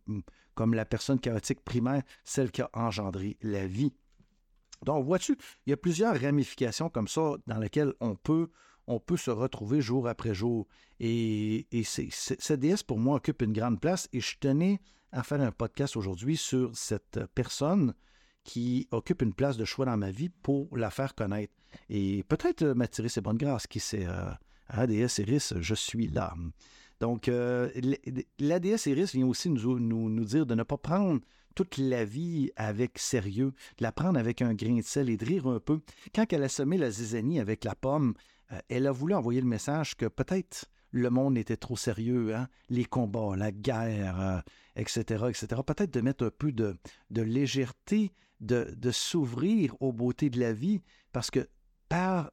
comme 0.55 0.73
la 0.73 0.85
personne 0.85 1.19
chaotique 1.19 1.63
primaire, 1.63 2.03
celle 2.23 2.51
qui 2.51 2.61
a 2.61 2.69
engendré 2.73 3.37
la 3.41 3.67
vie. 3.67 3.93
Donc, 4.85 5.05
vois-tu, 5.05 5.37
il 5.65 5.71
y 5.71 5.73
a 5.73 5.77
plusieurs 5.77 6.19
ramifications 6.19 6.89
comme 6.89 7.07
ça 7.07 7.33
dans 7.47 7.57
lesquelles 7.57 7.93
on 7.99 8.15
peut 8.15 8.49
on 8.89 8.99
peut 8.99 9.17
se 9.17 9.31
retrouver 9.31 9.81
jour 9.81 10.07
après 10.07 10.33
jour. 10.33 10.67
Et, 10.99 11.67
cette 11.83 12.59
déesse, 12.59 12.83
pour 12.83 12.97
moi, 12.97 13.17
occupe 13.17 13.43
une 13.43 13.53
grande 13.53 13.79
place. 13.79 14.09
Et 14.11 14.19
je 14.19 14.37
tenais 14.39 14.81
à 15.11 15.23
faire 15.23 15.39
un 15.41 15.51
podcast 15.51 15.95
aujourd'hui 15.95 16.35
sur 16.35 16.75
cette 16.75 17.19
personne 17.35 17.93
qui 18.43 18.87
occupe 18.91 19.21
une 19.21 19.33
place 19.33 19.57
de 19.57 19.65
choix 19.65 19.85
dans 19.85 19.95
ma 19.95 20.09
vie 20.09 20.29
pour 20.29 20.75
la 20.75 20.89
faire 20.89 21.13
connaître. 21.13 21.53
Et 21.89 22.23
peut-être 22.23 22.63
euh, 22.63 22.73
m'attirer 22.73 23.09
ses 23.09 23.21
bonnes 23.21 23.37
grâces, 23.37 23.67
qui 23.67 23.79
c'est 23.79 24.07
déesse 24.87 25.19
Iris, 25.19 25.53
je 25.59 25.75
suis 25.75 26.07
là. 26.07 26.33
Donc, 26.99 27.27
euh, 27.27 27.69
la 28.39 28.59
déesse 28.59 28.87
Iris 28.87 29.13
vient 29.13 29.27
aussi 29.27 29.51
nous, 29.51 29.79
nous, 29.79 30.25
dire 30.25 30.47
de 30.47 30.55
ne 30.55 30.63
pas 30.63 30.77
prendre 30.77 31.21
toute 31.53 31.77
la 31.77 32.05
vie 32.05 32.51
avec 32.55 32.97
sérieux, 32.97 33.53
de 33.77 33.83
la 33.83 33.91
prendre 33.91 34.17
avec 34.17 34.41
un 34.41 34.55
grain 34.55 34.77
de 34.77 34.81
sel 34.81 35.09
et 35.09 35.17
de 35.17 35.25
rire 35.25 35.47
un 35.47 35.59
peu. 35.59 35.79
Quand 36.15 36.31
elle 36.33 36.43
a 36.43 36.49
semé 36.49 36.77
la 36.77 36.89
zizanie 36.89 37.39
avec 37.39 37.63
la 37.65 37.75
pomme, 37.75 38.15
elle 38.67 38.87
a 38.87 38.91
voulu 38.91 39.13
envoyer 39.13 39.41
le 39.41 39.47
message 39.47 39.95
que 39.95 40.05
peut-être 40.05 40.65
le 40.91 41.09
monde 41.09 41.37
était 41.37 41.57
trop 41.57 41.77
sérieux, 41.77 42.35
hein? 42.35 42.47
les 42.69 42.85
combats, 42.85 43.35
la 43.35 43.51
guerre, 43.51 44.43
etc., 44.75 45.23
euh, 45.23 45.29
etc. 45.29 45.47
Peut-être 45.65 45.93
de 45.93 46.01
mettre 46.01 46.25
un 46.25 46.31
peu 46.31 46.51
de, 46.51 46.77
légèreté, 47.11 48.11
de, 48.39 48.91
s'ouvrir 48.91 49.75
aux 49.79 49.93
beautés 49.93 50.29
de 50.29 50.39
la 50.39 50.53
vie, 50.53 50.81
parce 51.11 51.29
que 51.29 51.47
par 51.89 52.31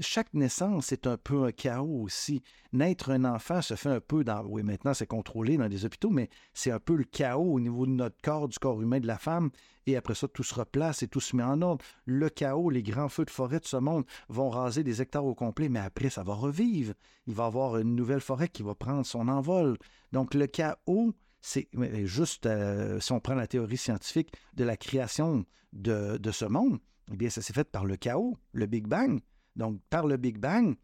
chaque 0.00 0.32
naissance 0.34 0.92
est 0.92 1.06
un 1.06 1.16
peu 1.16 1.44
un 1.44 1.52
chaos 1.52 2.02
aussi. 2.02 2.42
Naître 2.72 3.10
un 3.10 3.24
enfant 3.24 3.62
se 3.62 3.74
fait 3.74 3.88
un 3.88 4.00
peu 4.00 4.24
dans. 4.24 4.44
Oui, 4.44 4.62
maintenant 4.62 4.94
c'est 4.94 5.06
contrôlé 5.06 5.56
dans 5.56 5.66
les 5.66 5.84
hôpitaux, 5.84 6.10
mais 6.10 6.28
c'est 6.54 6.70
un 6.70 6.80
peu 6.80 6.96
le 6.96 7.04
chaos 7.04 7.54
au 7.54 7.60
niveau 7.60 7.86
de 7.86 7.92
notre 7.92 8.16
corps, 8.22 8.48
du 8.48 8.58
corps 8.58 8.80
humain 8.80 9.00
de 9.00 9.06
la 9.06 9.18
femme. 9.18 9.50
Et 9.86 9.96
après 9.96 10.14
ça, 10.14 10.28
tout 10.28 10.42
se 10.42 10.54
replace 10.54 11.02
et 11.02 11.08
tout 11.08 11.20
se 11.20 11.34
met 11.34 11.42
en 11.42 11.62
ordre. 11.62 11.84
Le 12.04 12.28
chaos, 12.28 12.68
les 12.68 12.82
grands 12.82 13.08
feux 13.08 13.24
de 13.24 13.30
forêt 13.30 13.60
de 13.60 13.66
ce 13.66 13.78
monde 13.78 14.04
vont 14.28 14.50
raser 14.50 14.84
des 14.84 15.00
hectares 15.00 15.24
au 15.24 15.34
complet, 15.34 15.70
mais 15.70 15.80
après, 15.80 16.10
ça 16.10 16.22
va 16.22 16.34
revivre. 16.34 16.92
Il 17.26 17.34
va 17.34 17.44
y 17.44 17.46
avoir 17.46 17.78
une 17.78 17.94
nouvelle 17.94 18.20
forêt 18.20 18.48
qui 18.48 18.62
va 18.62 18.74
prendre 18.74 19.06
son 19.06 19.28
envol. 19.28 19.78
Donc, 20.12 20.34
le 20.34 20.46
chaos, 20.46 21.14
c'est 21.40 21.68
juste, 22.04 22.44
euh, 22.44 23.00
si 23.00 23.12
on 23.12 23.20
prend 23.20 23.34
la 23.34 23.46
théorie 23.46 23.78
scientifique 23.78 24.32
de 24.54 24.64
la 24.64 24.76
création 24.76 25.46
de, 25.72 26.18
de 26.18 26.30
ce 26.32 26.44
monde, 26.44 26.78
eh 27.10 27.16
bien, 27.16 27.30
ça 27.30 27.40
s'est 27.40 27.54
fait 27.54 27.70
par 27.70 27.86
le 27.86 27.96
chaos, 27.96 28.36
le 28.52 28.66
Big 28.66 28.86
Bang. 28.86 29.20
Donc, 29.58 29.80
par 29.90 30.06
le 30.06 30.16
Big 30.16 30.38
Bang, 30.38 30.76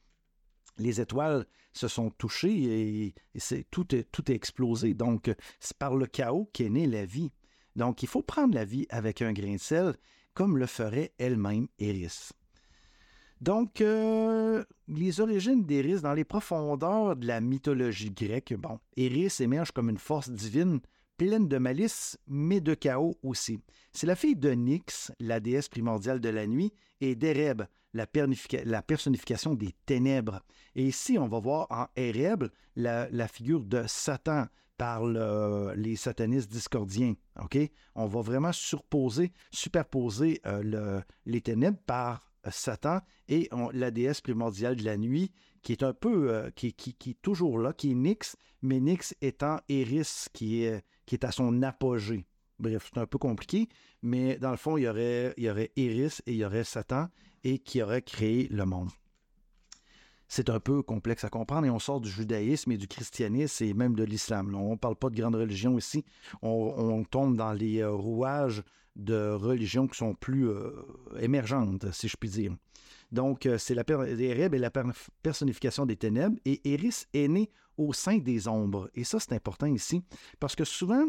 les 0.76 1.00
étoiles 1.00 1.46
se 1.72 1.88
sont 1.88 2.10
touchées 2.10 3.04
et, 3.04 3.14
c'est, 3.36 3.64
tout, 3.70 3.94
est, 3.94 4.04
tout 4.10 4.30
est 4.30 4.34
explosé. 4.34 4.92
Donc, 4.94 5.32
c'est 5.60 5.76
par 5.78 5.94
le 5.96 6.06
chaos 6.06 6.50
qu'est 6.52 6.68
née 6.68 6.86
la 6.86 7.06
vie. 7.06 7.32
Donc, 7.76 8.02
il 8.02 8.08
faut 8.08 8.22
prendre 8.22 8.54
la 8.54 8.64
vie 8.64 8.86
avec 8.90 9.22
un 9.22 9.32
grain 9.32 9.54
de 9.54 9.60
sel, 9.60 9.94
comme 10.34 10.58
le 10.58 10.66
ferait 10.66 11.12
elle-même 11.18 11.68
Eris. 11.78 12.30
Donc, 13.40 13.80
euh, 13.80 14.64
les 14.88 15.20
origines 15.20 15.64
d'Eris 15.64 16.00
dans 16.00 16.14
les 16.14 16.24
profondeurs 16.24 17.16
de 17.16 17.26
la 17.26 17.40
mythologie 17.40 18.10
grecque, 18.10 18.54
bon, 18.54 18.80
Eris 18.96 19.36
émerge 19.40 19.70
comme 19.72 19.90
une 19.90 19.98
force 19.98 20.30
divine 20.30 20.80
pleine 21.16 21.49
de 21.49 21.59
malice, 21.59 22.18
mais 22.26 22.61
de 22.61 22.75
chaos 22.75 23.16
aussi. 23.23 23.59
C'est 23.92 24.06
la 24.06 24.16
fille 24.16 24.37
de 24.37 24.50
Nyx, 24.50 25.12
la 25.21 25.40
déesse 25.40 25.68
primordiale 25.68 26.21
de 26.21 26.28
la 26.28 26.47
nuit, 26.47 26.73
et 27.00 27.14
d'Ereb, 27.14 27.62
la, 27.92 28.06
personnification 28.06 29.54
des 29.54 29.75
ténèbres. 29.87 30.40
Et 30.75 30.85
ici, 30.87 31.18
on 31.18 31.28
va 31.28 31.38
voir 31.38 31.66
en 31.71 31.87
Ereb 31.97 32.44
la, 32.76 33.28
figure 33.28 33.64
de 33.64 33.85
Satan 33.87 34.47
par 34.76 35.06
les 35.06 35.97
satanistes 35.97 36.50
discordiens. 36.50 37.14
On 37.94 38.06
va 38.06 38.21
vraiment 38.21 38.52
surposer, 38.52 39.33
superposer 39.50 40.40
euh, 40.47 41.00
les 41.26 41.40
ténèbres 41.40 41.78
par 41.87 42.33
euh, 42.47 42.50
Satan 42.52 43.00
et 43.28 43.49
la 43.73 43.90
déesse 43.90 44.21
primordiale 44.21 44.76
de 44.76 44.85
la 44.85 44.97
nuit, 44.97 45.30
qui 45.62 45.73
est 45.73 45.83
un 45.83 45.94
peu, 45.94 46.30
euh, 46.33 46.50
qui, 46.50 46.75
est 47.06 47.23
toujours 47.23 47.59
là, 47.59 47.73
qui 47.73 47.92
est 47.92 47.94
Nyx, 47.94 48.37
mais 48.62 48.80
Nyx 48.80 49.14
étant 49.21 49.61
Eris, 49.68 50.26
qui 50.33 50.62
est, 50.64 50.85
qui 51.06 51.14
est 51.14 51.25
à 51.25 51.32
son 51.32 51.62
apogée. 51.62 52.25
Bref, 52.58 52.90
c'est 52.92 53.00
un 53.00 53.06
peu 53.06 53.18
compliqué, 53.18 53.68
mais 54.02 54.38
dans 54.38 54.50
le 54.50 54.56
fond, 54.56 54.76
il 54.76 54.82
y 54.82 54.88
aurait, 54.88 55.34
il 55.37 55.44
y 55.44 55.50
aurait 55.50 55.73
Iris 55.76 56.23
et 56.26 56.32
il 56.32 56.38
y 56.38 56.44
aurait 56.44 56.64
Satan 56.64 57.08
et 57.42 57.58
qui 57.58 57.82
aurait 57.82 58.02
créé 58.02 58.49
le 58.50 58.64
monde. 58.64 58.90
C'est 60.28 60.49
un 60.50 60.61
peu 60.61 60.82
complexe 60.82 61.25
à 61.25 61.28
comprendre 61.28 61.66
et 61.66 61.70
on 61.70 61.78
sort 61.78 62.00
du 62.00 62.11
judaïsme 62.11 62.73
et 62.73 62.76
du 62.76 62.88
christianisme 62.88 63.64
et 63.64 63.75
même 63.75 63.94
de 63.94 64.04
l'islam. 64.04 64.54
On 64.54 64.73
ne 64.73 64.76
parle 64.76 64.96
pas 64.96 65.11
de 65.11 65.16
grande 65.16 65.34
religion 65.34 65.76
ici. 65.76 66.04
On, 66.42 67.04
tombe 67.04 67.37
dans 67.37 67.52
les 67.52 67.80
euh, 67.80 67.90
rouages 67.90 68.62
de 68.96 69.30
religions 69.32 69.87
qui 69.87 69.99
sont 69.99 70.14
plus 70.14 70.49
euh, 70.49 70.73
émergentes, 71.20 71.92
si 71.92 72.08
je 72.08 72.16
puis 72.16 72.30
dire. 72.30 72.56
Donc, 73.12 73.46
euh, 73.46 73.58
c'est 73.58 73.75
la 73.75 73.84
la 73.87 74.70
personnification 75.23 75.87
des 75.87 75.96
ténèbres 75.96 76.37
et 76.44 76.73
Eris 76.73 77.04
est 77.12 77.28
né 77.28 77.50
au 77.76 77.92
sein 77.92 78.18
des 78.18 78.48
ombres. 78.48 78.90
Et 78.94 79.04
ça, 79.04 79.20
c'est 79.20 79.32
important 79.32 79.66
ici 79.66 80.02
parce 80.40 80.54
que 80.54 80.64
souvent, 80.64 81.06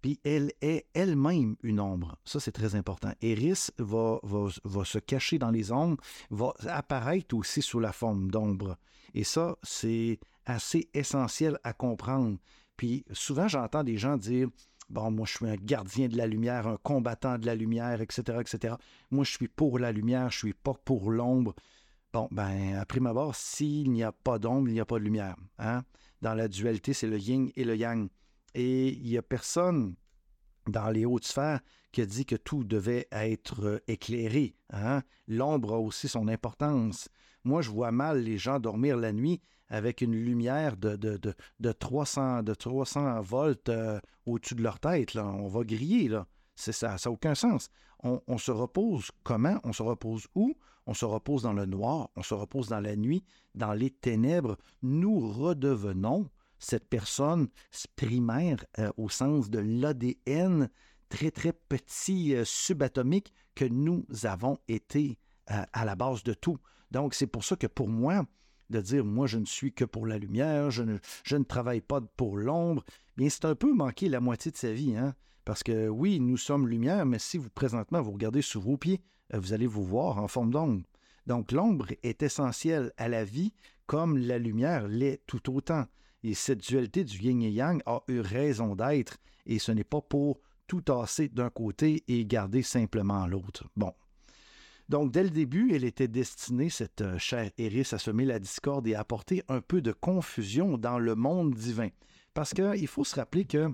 puis 0.00 0.18
elle 0.24 0.52
est 0.60 0.86
elle-même 0.94 1.56
une 1.62 1.80
ombre. 1.80 2.16
Ça, 2.24 2.40
c'est 2.40 2.52
très 2.52 2.74
important. 2.74 3.12
Eris 3.22 3.70
va, 3.78 4.18
va, 4.22 4.84
se 4.84 4.98
cacher 4.98 5.38
dans 5.38 5.50
les 5.50 5.70
ombres, 5.70 6.02
va 6.30 6.52
apparaître 6.66 7.36
aussi 7.36 7.62
sous 7.62 7.78
la 7.78 7.92
forme 7.92 8.30
d'ombre. 8.30 8.76
Et 9.14 9.24
ça, 9.24 9.56
c'est 9.62 10.18
assez 10.44 10.90
essentiel 10.92 11.58
à 11.62 11.72
comprendre. 11.72 12.36
Puis 12.76 13.04
souvent, 13.12 13.46
j'entends 13.46 13.84
des 13.84 13.96
gens 13.96 14.16
dire 14.16 14.48
Bon, 14.90 15.10
moi, 15.10 15.24
je 15.24 15.36
suis 15.36 15.48
un 15.48 15.56
gardien 15.56 16.08
de 16.08 16.18
la 16.18 16.26
lumière, 16.26 16.66
un 16.66 16.76
combattant 16.76 17.38
de 17.38 17.46
la 17.46 17.54
lumière, 17.54 18.02
etc., 18.02 18.38
etc. 18.40 18.74
Moi, 19.10 19.24
je 19.24 19.30
suis 19.30 19.48
pour 19.48 19.78
la 19.78 19.90
lumière, 19.90 20.30
je 20.30 20.38
suis 20.38 20.52
pas 20.52 20.74
pour 20.74 21.10
l'ombre. 21.10 21.54
Bon, 22.12 22.28
ben, 22.30 22.76
à 22.76 22.84
prime 22.84 23.06
abord, 23.06 23.34
s'il 23.34 23.90
n'y 23.90 24.02
a 24.02 24.12
pas 24.12 24.38
d'ombre, 24.38 24.68
il 24.68 24.74
n'y 24.74 24.80
a 24.80 24.84
pas 24.84 24.98
de 24.98 25.04
lumière. 25.04 25.36
Hein? 25.58 25.82
Dans 26.20 26.34
la 26.34 26.46
dualité, 26.46 26.92
c'est 26.92 27.06
le 27.06 27.18
yin 27.18 27.50
et 27.56 27.64
le 27.64 27.74
yang. 27.74 28.10
Et 28.54 28.88
il 28.88 29.08
n'y 29.08 29.16
a 29.16 29.22
personne 29.22 29.94
dans 30.68 30.90
les 30.90 31.06
hautes 31.06 31.24
sphères 31.24 31.60
qui 31.90 32.02
a 32.02 32.06
dit 32.06 32.26
que 32.26 32.36
tout 32.36 32.64
devait 32.64 33.08
être 33.12 33.64
euh, 33.64 33.80
éclairé. 33.88 34.54
Hein? 34.70 35.02
L'ombre 35.26 35.74
a 35.74 35.78
aussi 35.78 36.06
son 36.06 36.28
importance. 36.28 37.08
Moi, 37.44 37.62
je 37.62 37.70
vois 37.70 37.92
mal 37.92 38.22
les 38.22 38.36
gens 38.36 38.60
dormir 38.60 38.98
la 38.98 39.12
nuit 39.12 39.40
avec 39.68 40.02
une 40.02 40.14
lumière 40.14 40.76
de, 40.76 40.96
de, 40.96 41.18
de, 41.60 41.72
300, 41.72 42.42
de 42.42 42.52
300 42.54 43.22
volts 43.22 43.70
euh, 43.70 43.98
au-dessus 44.26 44.54
de 44.54 44.62
leur 44.62 44.78
tête. 44.80 45.16
On 45.16 45.48
va 45.48 45.64
griller. 45.64 46.08
Là. 46.08 46.26
C'est 46.54 46.72
ça, 46.72 46.98
ça 46.98 47.08
n'a 47.08 47.14
aucun 47.14 47.34
sens. 47.34 47.68
On, 48.04 48.36
se 48.36 48.50
repose 48.50 49.10
comment? 49.22 49.60
On 49.62 49.72
se 49.72 49.82
repose 49.82 50.26
où? 50.34 50.56
On 50.86 50.94
se 50.94 51.04
repose 51.04 51.42
dans 51.42 51.52
le 51.52 51.66
noir, 51.66 52.10
on 52.16 52.22
se 52.22 52.34
repose 52.34 52.68
dans 52.68 52.80
la 52.80 52.96
nuit, 52.96 53.24
dans 53.54 53.72
les 53.72 53.90
ténèbres. 53.90 54.58
Nous 54.82 55.30
redevenons 55.32 56.28
cette 56.58 56.88
personne 56.88 57.48
primaire 57.96 58.64
euh, 58.78 58.90
au 58.96 59.08
sens 59.08 59.50
de 59.50 59.58
l'ADN 59.58 60.68
très, 61.08 61.30
très 61.30 61.52
petit, 61.52 62.34
euh, 62.34 62.44
subatomique 62.44 63.32
que 63.54 63.64
nous 63.64 64.06
avons 64.24 64.58
été 64.68 65.18
à 65.46 65.84
la 65.84 65.96
base 65.96 66.22
de 66.22 66.34
tout. 66.34 66.56
Donc, 66.92 67.14
c'est 67.14 67.26
pour 67.26 67.44
ça 67.44 67.56
que 67.56 67.66
pour 67.66 67.88
moi, 67.88 68.24
de 68.72 68.80
dire 68.80 69.04
moi 69.04 69.26
je 69.26 69.38
ne 69.38 69.44
suis 69.44 69.72
que 69.72 69.84
pour 69.84 70.06
la 70.06 70.18
lumière, 70.18 70.70
je 70.70 70.82
ne, 70.82 70.98
je 71.24 71.36
ne 71.36 71.44
travaille 71.44 71.80
pas 71.80 72.00
pour 72.16 72.36
l'ombre, 72.36 72.84
bien 73.16 73.28
c'est 73.28 73.44
un 73.44 73.54
peu 73.54 73.72
manquer 73.72 74.08
la 74.08 74.20
moitié 74.20 74.50
de 74.50 74.56
sa 74.56 74.72
vie. 74.72 74.96
Hein? 74.96 75.14
Parce 75.44 75.62
que 75.62 75.88
oui, 75.88 76.20
nous 76.20 76.36
sommes 76.36 76.68
lumière, 76.68 77.04
mais 77.06 77.18
si 77.18 77.38
vous 77.38 77.50
présentement 77.50 78.00
vous 78.00 78.12
regardez 78.12 78.42
sous 78.42 78.60
vos 78.60 78.76
pieds, 78.76 79.00
euh, 79.34 79.38
vous 79.38 79.52
allez 79.52 79.66
vous 79.66 79.84
voir 79.84 80.18
en 80.18 80.28
forme 80.28 80.50
d'ombre. 80.50 80.82
Donc 81.26 81.52
l'ombre 81.52 81.86
est 82.02 82.22
essentielle 82.22 82.92
à 82.96 83.08
la 83.08 83.24
vie 83.24 83.52
comme 83.86 84.18
la 84.18 84.38
lumière 84.38 84.88
l'est 84.88 85.20
tout 85.26 85.54
autant. 85.54 85.86
Et 86.22 86.34
cette 86.34 86.66
dualité 86.68 87.04
du 87.04 87.18
yin 87.18 87.42
et 87.42 87.50
yang 87.50 87.82
a 87.86 88.02
eu 88.08 88.20
raison 88.20 88.76
d'être, 88.76 89.18
et 89.46 89.58
ce 89.58 89.72
n'est 89.72 89.84
pas 89.84 90.00
pour 90.00 90.40
tout 90.68 90.80
tasser 90.80 91.28
d'un 91.28 91.50
côté 91.50 92.04
et 92.06 92.24
garder 92.24 92.62
simplement 92.62 93.26
l'autre. 93.26 93.68
Bon, 93.76 93.92
donc, 94.88 95.10
dès 95.10 95.22
le 95.22 95.30
début, 95.30 95.74
elle 95.74 95.84
était 95.84 96.06
destinée, 96.06 96.68
cette 96.68 97.00
euh, 97.00 97.18
chère 97.18 97.50
Eris, 97.56 97.88
à 97.92 97.98
semer 97.98 98.26
la 98.26 98.38
discorde 98.38 98.86
et 98.86 98.94
à 98.94 99.00
apporter 99.00 99.42
un 99.48 99.60
peu 99.60 99.80
de 99.80 99.92
confusion 99.92 100.76
dans 100.76 100.98
le 100.98 101.14
monde 101.14 101.54
divin. 101.54 101.88
Parce 102.34 102.52
qu'il 102.52 102.86
faut 102.86 103.04
se 103.04 103.16
rappeler 103.16 103.44
que 103.44 103.72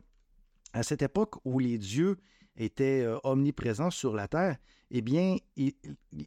à 0.73 0.83
cette 0.83 1.03
époque 1.03 1.37
où 1.45 1.59
les 1.59 1.79
dieux 1.79 2.17
étaient 2.57 3.03
euh, 3.05 3.19
omniprésents 3.25 3.91
sur 3.91 4.15
la 4.15 4.29
terre, 4.29 4.57
eh 4.91 5.03
bien, 5.03 5.37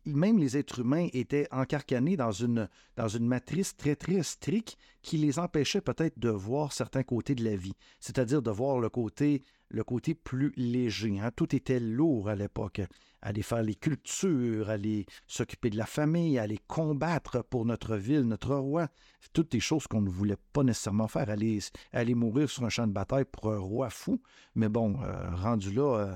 même 0.06 0.38
les 0.38 0.58
êtres 0.58 0.80
humains 0.80 1.08
étaient 1.14 1.48
encarcanés 1.52 2.16
dans 2.16 2.32
une, 2.32 2.70
dans 2.96 3.08
une 3.08 3.26
matrice 3.26 3.76
très, 3.76 3.96
très 3.96 4.22
stricte 4.24 4.78
qui 5.02 5.18
les 5.18 5.40
empêchait 5.40 5.82
peut-être 5.82 6.20
de 6.20 6.30
voir 6.30 6.72
certains 6.72 7.04
côtés 7.04 7.36
de 7.36 7.44
la 7.44 7.56
vie, 7.56 7.74
c'est-à-dire 8.00 8.42
de 8.42 8.52
voir 8.52 8.80
le 8.80 8.90
côté, 8.90 9.44
le 9.70 9.84
côté 9.84 10.14
plus 10.14 10.54
léger. 10.56 11.20
Hein. 11.20 11.32
Tout 11.36 11.56
était 11.56 11.80
lourd 11.80 12.30
à 12.30 12.36
l'époque 12.36 12.82
aller 13.22 13.44
faire 13.44 13.62
les 13.62 13.76
cultures, 13.76 14.70
aller 14.70 15.06
s'occuper 15.28 15.70
de 15.70 15.78
la 15.78 15.86
famille, 15.86 16.40
aller 16.40 16.60
combattre 16.68 17.44
pour 17.44 17.66
notre 17.66 17.96
ville, 17.96 18.22
notre 18.22 18.56
roi. 18.56 18.88
Toutes 19.34 19.52
des 19.52 19.60
choses 19.60 19.88
qu'on 19.88 20.02
ne 20.02 20.10
voulait 20.10 20.38
pas 20.54 20.64
nécessairement 20.64 21.08
faire, 21.08 21.30
aller, 21.30 21.60
aller 21.94 22.16
mourir 22.16 22.50
sur 22.50 22.64
un 22.64 22.70
champ 22.70 22.88
de 22.88 22.94
bataille 22.94 23.26
pour 23.26 23.52
un 23.52 23.60
roi 23.60 23.90
fou. 23.90 24.22
Mais 24.56 24.70
bon, 24.70 25.02
euh, 25.04 25.36
rendu 25.36 25.72
là, 25.72 25.98
euh, 25.98 26.16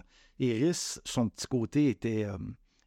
son 1.05 1.29
petit 1.29 1.47
côté 1.47 1.89
était, 1.89 2.25
euh, 2.25 2.37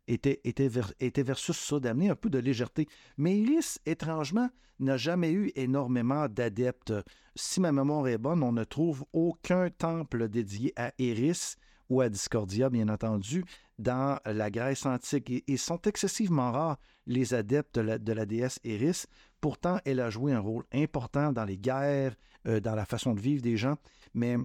était, 0.06 0.40
était, 0.44 1.22
versus 1.22 1.56
ça, 1.56 1.80
d'amener 1.80 2.10
un 2.10 2.16
peu 2.16 2.30
de 2.30 2.38
légèreté. 2.38 2.86
Mais 3.16 3.38
Iris, 3.38 3.78
étrangement, 3.86 4.50
n'a 4.80 4.96
jamais 4.96 5.32
eu 5.32 5.50
énormément 5.56 6.28
d'adeptes. 6.28 6.92
Si 7.34 7.60
ma 7.60 7.72
mémoire 7.72 8.06
est 8.08 8.18
bonne, 8.18 8.42
on 8.42 8.52
ne 8.52 8.64
trouve 8.64 9.04
aucun 9.12 9.70
temple 9.70 10.28
dédié 10.28 10.72
à 10.76 10.92
Eris 10.98 11.56
ou 11.88 12.00
à 12.00 12.08
Discordia, 12.08 12.68
bien 12.68 12.88
entendu, 12.88 13.44
dans 13.78 14.18
la 14.26 14.50
Grèce 14.50 14.84
antique. 14.84 15.44
Et, 15.46 15.56
sont 15.56 15.80
excessivement 15.82 16.52
rares 16.52 16.78
les 17.06 17.32
adeptes 17.32 17.78
de 17.78 18.12
la, 18.12 18.26
déesse 18.26 18.60
Eris. 18.62 19.04
Pourtant, 19.40 19.78
elle 19.84 20.00
a 20.00 20.10
joué 20.10 20.32
un 20.32 20.40
rôle 20.40 20.64
important 20.72 21.32
dans 21.32 21.44
les 21.44 21.56
guerres, 21.56 22.14
euh, 22.46 22.60
dans 22.60 22.74
la 22.74 22.84
façon 22.84 23.14
de 23.14 23.20
vivre 23.20 23.42
des 23.42 23.56
gens. 23.56 23.76
Mais 24.12 24.36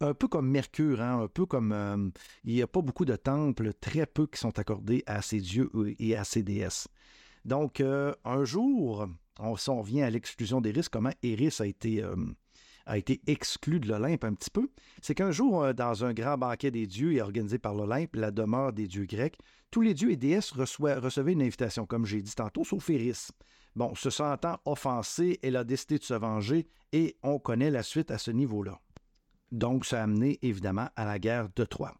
un 0.00 0.14
peu 0.14 0.28
comme 0.28 0.48
Mercure, 0.48 1.00
hein, 1.00 1.22
un 1.22 1.28
peu 1.28 1.46
comme 1.46 1.72
euh, 1.72 2.08
il 2.44 2.54
n'y 2.54 2.62
a 2.62 2.66
pas 2.66 2.82
beaucoup 2.82 3.04
de 3.04 3.16
temples, 3.16 3.72
très 3.74 4.06
peu 4.06 4.26
qui 4.26 4.38
sont 4.38 4.58
accordés 4.58 5.02
à 5.06 5.22
ces 5.22 5.40
dieux 5.40 5.70
et 5.98 6.16
à 6.16 6.24
ces 6.24 6.42
déesses. 6.42 6.88
Donc, 7.44 7.80
euh, 7.80 8.12
un 8.24 8.44
jour, 8.44 9.08
on, 9.38 9.56
si 9.56 9.70
on 9.70 9.80
revient 9.80 10.02
à 10.02 10.10
l'exclusion 10.10 10.60
d'Eris, 10.60 10.86
comment 10.90 11.12
Eris 11.22 11.56
a 11.60 11.66
été 11.66 12.02
a 12.86 12.96
été 12.96 13.20
exclu 13.26 13.80
de 13.80 13.88
l'Olympe 13.88 14.24
un 14.24 14.34
petit 14.34 14.50
peu, 14.50 14.70
c'est 15.02 15.14
qu'un 15.14 15.32
jour, 15.32 15.62
euh, 15.62 15.72
dans 15.72 16.04
un 16.04 16.14
grand 16.14 16.38
banquet 16.38 16.70
des 16.70 16.86
dieux 16.86 17.12
et 17.12 17.20
organisé 17.20 17.58
par 17.58 17.74
l'Olympe, 17.74 18.14
la 18.14 18.30
demeure 18.30 18.72
des 18.72 18.86
dieux 18.86 19.06
grecs, 19.06 19.36
Tous 19.72 19.80
les 19.80 19.94
dieux 19.94 20.12
et 20.12 20.16
déesses 20.16 20.52
recevaient 20.52 21.32
une 21.32 21.42
invitation, 21.42 21.86
comme 21.86 22.06
j'ai 22.06 22.22
dit 22.22 22.34
tantôt, 22.34 22.64
sauf 22.64 22.88
Eris. 22.88 23.28
Bon, 23.74 23.94
se 23.94 24.08
sentant 24.10 24.58
offensée, 24.64 25.38
elle 25.42 25.56
a 25.56 25.64
décidé 25.64 25.98
de 25.98 26.04
se 26.04 26.14
venger 26.14 26.68
et 26.92 27.16
on 27.22 27.38
connaît 27.38 27.70
la 27.70 27.82
suite 27.82 28.10
à 28.12 28.16
ce 28.16 28.30
niveau-là. 28.30 28.80
Donc, 29.52 29.84
ça 29.84 30.00
a 30.00 30.04
amené 30.04 30.38
évidemment 30.42 30.88
à 30.96 31.04
la 31.04 31.18
guerre 31.18 31.48
de 31.54 31.64
Troie. 31.64 31.94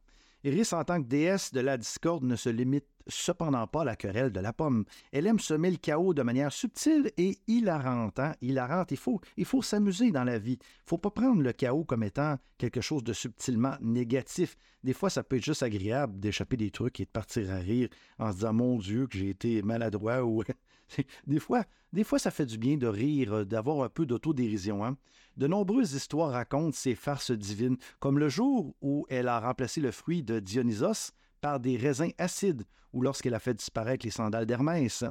Iris, 0.45 0.73
en 0.73 0.85
tant 0.85 1.03
que 1.03 1.09
déesse 1.09 1.53
de 1.53 1.61
la 1.61 1.77
discorde, 1.77 2.25
ne 2.25 2.37
se 2.37 2.49
limite 2.49 2.87
cependant 3.07 3.67
pas 3.67 3.85
la 3.85 3.97
querelle 3.97 4.31
de 4.31 4.41
la 4.41 4.53
pomme. 4.53 4.85
Elle 5.13 5.27
aime 5.27 5.39
semer 5.39 5.71
le 5.71 5.77
chaos 5.77 6.15
de 6.15 6.23
manière 6.23 6.53
subtile 6.53 7.11
et 7.17 7.39
hilarante. 7.47 8.19
Hein? 8.19 8.35
Hilarante, 8.41 8.91
il 8.91 8.97
faut, 8.97 9.21
il 9.37 9.45
faut 9.45 9.63
s'amuser 9.63 10.11
dans 10.11 10.25
la 10.25 10.39
vie. 10.39 10.59
Il 10.61 10.89
faut 10.89 10.99
pas 10.99 11.11
prendre 11.11 11.43
le 11.43 11.53
chaos 11.53 11.85
comme 11.85 12.03
étant 12.03 12.37
quelque 12.59 12.81
chose 12.81 13.05
de 13.05 13.13
subtilement 13.13 13.77
négatif. 13.81 14.57
Des 14.83 14.93
fois, 14.93 15.11
ça 15.11 15.23
peut 15.23 15.37
être 15.37 15.45
juste 15.45 15.63
agréable 15.63 16.19
d'échapper 16.21 16.57
des 16.57 16.71
trucs 16.71 17.01
et 17.01 17.05
de 17.05 17.11
partir 17.11 17.51
à 17.51 17.57
rire 17.57 17.89
en 18.19 18.31
se 18.31 18.37
disant 18.37 18.53
Mon 18.53 18.79
Dieu, 18.79 19.07
que 19.07 19.19
j'ai 19.19 19.31
été 19.31 19.63
maladroit 19.63 20.25
ou 20.25 20.43
des 21.27 21.41
fois, 21.41 21.65
des 21.93 22.05
fois, 22.05 22.19
ça 22.19 22.31
fait 22.31 22.47
du 22.47 22.59
bien 22.59 22.77
de 22.77 22.87
rire, 22.87 23.33
euh, 23.33 23.45
d'avoir 23.45 23.85
un 23.85 23.89
peu 23.89 24.07
d'autodérision. 24.07 24.85
Hein? 24.85 24.97
De 25.37 25.47
nombreuses 25.47 25.95
histoires 25.95 26.31
racontent 26.31 26.73
ces 26.73 26.95
farces 26.95 27.31
divines, 27.31 27.77
comme 28.01 28.19
le 28.19 28.29
jour 28.29 28.75
où 28.81 29.07
elle 29.09 29.29
a 29.29 29.41
remplacé 29.41 29.81
le 29.81 29.91
fruit 29.91 30.23
de 30.23 30.41
Dionysos 30.41 31.13
par 31.47 31.61
des 31.61 31.77
raisins 31.77 32.11
acides, 32.19 32.65
ou 32.93 33.03
lorsqu'elle 33.03 33.35
a 33.35 33.39
fait 33.39 33.55
disparaître 33.55 34.05
les 34.05 34.11
sandales 34.11 34.47
d'Hermès. 34.47 35.05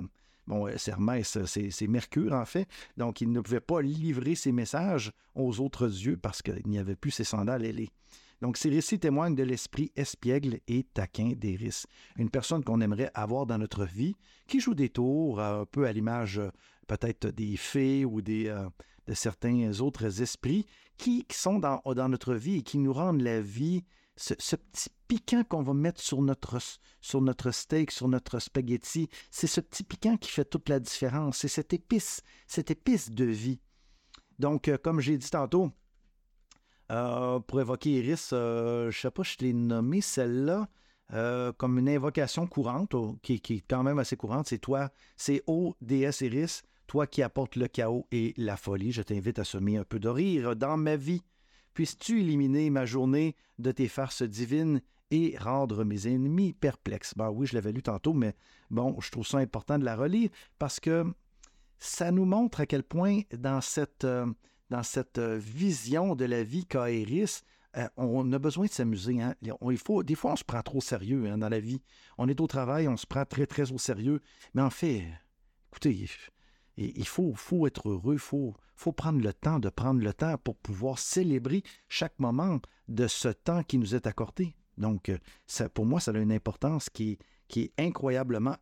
Bon, 0.47 0.67
euh, 0.67 0.73
c'est 0.75 0.91
Hermès, 0.91 1.37
c'est 1.45 1.87
Mercure 1.87 2.33
en 2.33 2.43
fait, 2.43 2.67
donc 2.97 3.21
il 3.21 3.31
ne 3.31 3.39
pouvait 3.39 3.61
pas 3.61 3.81
livrer 3.81 4.35
ses 4.35 4.51
messages 4.51 5.13
aux 5.33 5.61
autres 5.61 5.87
dieux 5.87 6.17
parce 6.17 6.41
qu'il 6.41 6.61
n'y 6.65 6.77
avait 6.77 6.97
plus 6.97 7.11
ses 7.11 7.23
sandales 7.23 7.63
ailées. 7.63 7.89
Donc, 8.41 8.57
ces 8.57 8.69
récits 8.69 8.99
témoignent 8.99 9.33
de 9.33 9.43
l'esprit 9.43 9.93
espiègle 9.95 10.59
et 10.67 10.83
taquin 10.83 11.31
d'Eris, 11.37 11.85
une 12.17 12.29
personne 12.29 12.65
qu'on 12.65 12.81
aimerait 12.81 13.11
avoir 13.13 13.45
dans 13.45 13.57
notre 13.57 13.85
vie, 13.85 14.17
qui 14.45 14.59
joue 14.59 14.73
des 14.73 14.89
tours, 14.89 15.39
euh, 15.39 15.61
un 15.61 15.65
peu 15.65 15.87
à 15.87 15.93
l'image 15.93 16.37
euh, 16.37 16.49
peut-être 16.85 17.27
des 17.27 17.55
fées 17.55 18.03
ou 18.03 18.21
de 18.21 18.51
certains 19.13 19.79
autres 19.79 20.21
esprits, 20.21 20.65
qui, 20.97 21.25
sont 21.31 21.59
dans, 21.59 22.09
notre 22.09 22.35
vie 22.35 22.57
et 22.57 22.61
qui 22.61 22.77
nous 22.77 22.91
rendent 22.91 23.21
la 23.21 23.39
vie, 23.39 23.85
ce, 24.15 24.55
petit 24.55 24.89
piquant 25.07 25.43
qu'on 25.43 25.63
va 25.63 25.73
mettre 25.73 26.01
sur 26.01 26.21
notre, 26.21 26.57
sur 27.01 27.21
notre 27.21 27.51
steak, 27.51 27.91
sur 27.91 28.07
notre 28.07 28.39
spaghetti, 28.39 29.09
c'est 29.31 29.47
ce 29.47 29.61
petit 29.61 29.83
piquant 29.83 30.17
qui 30.17 30.31
fait 30.31 30.45
toute 30.45 30.69
la 30.69 30.79
différence, 30.79 31.37
c'est 31.39 31.47
cette 31.47 31.73
épice, 31.73 32.21
cette 32.47 32.71
épice 32.71 33.11
de 33.11 33.25
vie. 33.25 33.59
Donc, 34.39 34.71
comme 34.83 34.99
j'ai 34.99 35.17
dit 35.17 35.29
tantôt, 35.29 35.71
euh, 36.91 37.39
pour 37.39 37.61
évoquer 37.61 37.91
Iris, 37.91 38.29
euh, 38.33 38.91
je 38.91 38.97
ne 38.97 39.01
sais 39.01 39.11
pas, 39.11 39.23
je 39.23 39.37
l'ai 39.39 39.53
nommé 39.53 40.01
celle-là 40.01 40.67
euh, 41.13 41.51
comme 41.53 41.79
une 41.79 41.89
invocation 41.89 42.47
courante, 42.47 42.95
qui, 43.21 43.33
est 43.33 43.63
quand 43.67 43.83
même 43.83 43.99
assez 43.99 44.17
courante. 44.17 44.47
C'est 44.47 44.59
toi, 44.59 44.89
c'est 45.15 45.43
O, 45.47 45.75
déesse 45.81 46.21
Iris, 46.21 46.63
toi 46.87 47.07
qui 47.07 47.23
apportes 47.23 47.55
le 47.55 47.67
chaos 47.67 48.07
et 48.11 48.33
la 48.37 48.57
folie. 48.57 48.91
Je 48.91 49.01
t'invite 49.01 49.39
à 49.39 49.43
semer 49.43 49.77
un 49.77 49.83
peu 49.83 49.99
de 49.99 50.09
rire 50.09 50.55
dans 50.55 50.77
ma 50.77 50.95
vie. 50.95 51.21
Puisses-tu 51.75 52.21
éliminer 52.21 52.71
ma 52.71 52.85
journée 52.85 53.35
de 53.59 53.71
tes 53.71 53.87
farces 53.87 54.23
divines 54.23 54.81
et 55.11 55.37
rendre 55.37 55.83
mes 55.83 56.07
ennemis 56.07 56.53
perplexes? 56.53 57.13
Ben 57.15 57.29
oui, 57.29 57.45
je 57.45 57.53
l'avais 57.53 57.73
lu 57.73 57.83
tantôt, 57.83 58.13
mais 58.13 58.33
bon, 58.71 58.99
je 58.99 59.11
trouve 59.11 59.27
ça 59.27 59.37
important 59.37 59.77
de 59.77 59.85
la 59.85 59.95
relire 59.95 60.29
parce 60.57 60.79
que 60.79 61.05
ça 61.77 62.11
nous 62.11 62.25
montre 62.25 62.61
à 62.61 62.65
quel 62.65 62.81
point 62.81 63.21
dans 63.37 63.61
cette 63.61 64.07
dans 64.69 64.83
cette 64.83 65.19
euh, 65.19 65.37
vision 65.37 66.15
de 66.15 66.25
la 66.25 66.43
vie 66.43 66.65
qu'a 66.65 66.87
euh, 67.77 67.87
on 67.97 68.31
a 68.31 68.39
besoin 68.39 68.65
de 68.65 68.71
s'amuser. 68.71 69.21
Hein. 69.21 69.35
Faut, 69.77 70.01
des 70.01 70.15
fois, 70.15 70.33
on 70.33 70.35
se 70.35 70.43
prend 70.43 70.61
trop 70.61 70.77
au 70.77 70.81
sérieux 70.81 71.29
hein, 71.29 71.37
dans 71.37 71.49
la 71.49 71.59
vie. 71.59 71.81
On 72.17 72.27
est 72.27 72.39
au 72.39 72.47
travail, 72.47 72.87
on 72.87 72.97
se 72.97 73.05
prend 73.05 73.25
très, 73.25 73.45
très 73.45 73.71
au 73.71 73.77
sérieux. 73.77 74.21
Mais 74.53 74.61
en 74.61 74.69
fait, 74.69 75.03
écoutez, 75.71 76.07
il 76.77 77.07
faut, 77.07 77.33
faut 77.35 77.67
être 77.67 77.89
heureux, 77.89 78.15
il 78.15 78.19
faut, 78.19 78.55
prendre 78.95 79.21
le 79.21 79.33
temps 79.33 79.59
de 79.59 79.69
prendre 79.69 80.01
le 80.01 80.13
temps 80.13 80.37
pour 80.37 80.55
pouvoir 80.57 80.99
célébrer 80.99 81.63
chaque 81.87 82.17
moment 82.19 82.59
de 82.87 83.07
ce 83.07 83.29
temps 83.29 83.63
qui 83.63 83.77
nous 83.77 83.95
est 83.95 84.07
accordé. 84.07 84.55
Donc, 84.77 85.09
euh, 85.09 85.17
ça, 85.47 85.69
pour 85.69 85.85
moi, 85.85 85.99
ça 85.99 86.11
a 86.11 86.17
une 86.17 86.31
importance 86.31 86.89
qui, 86.89 87.17
qui 87.47 87.61
est 87.61 87.73
incroyablement 87.79 88.57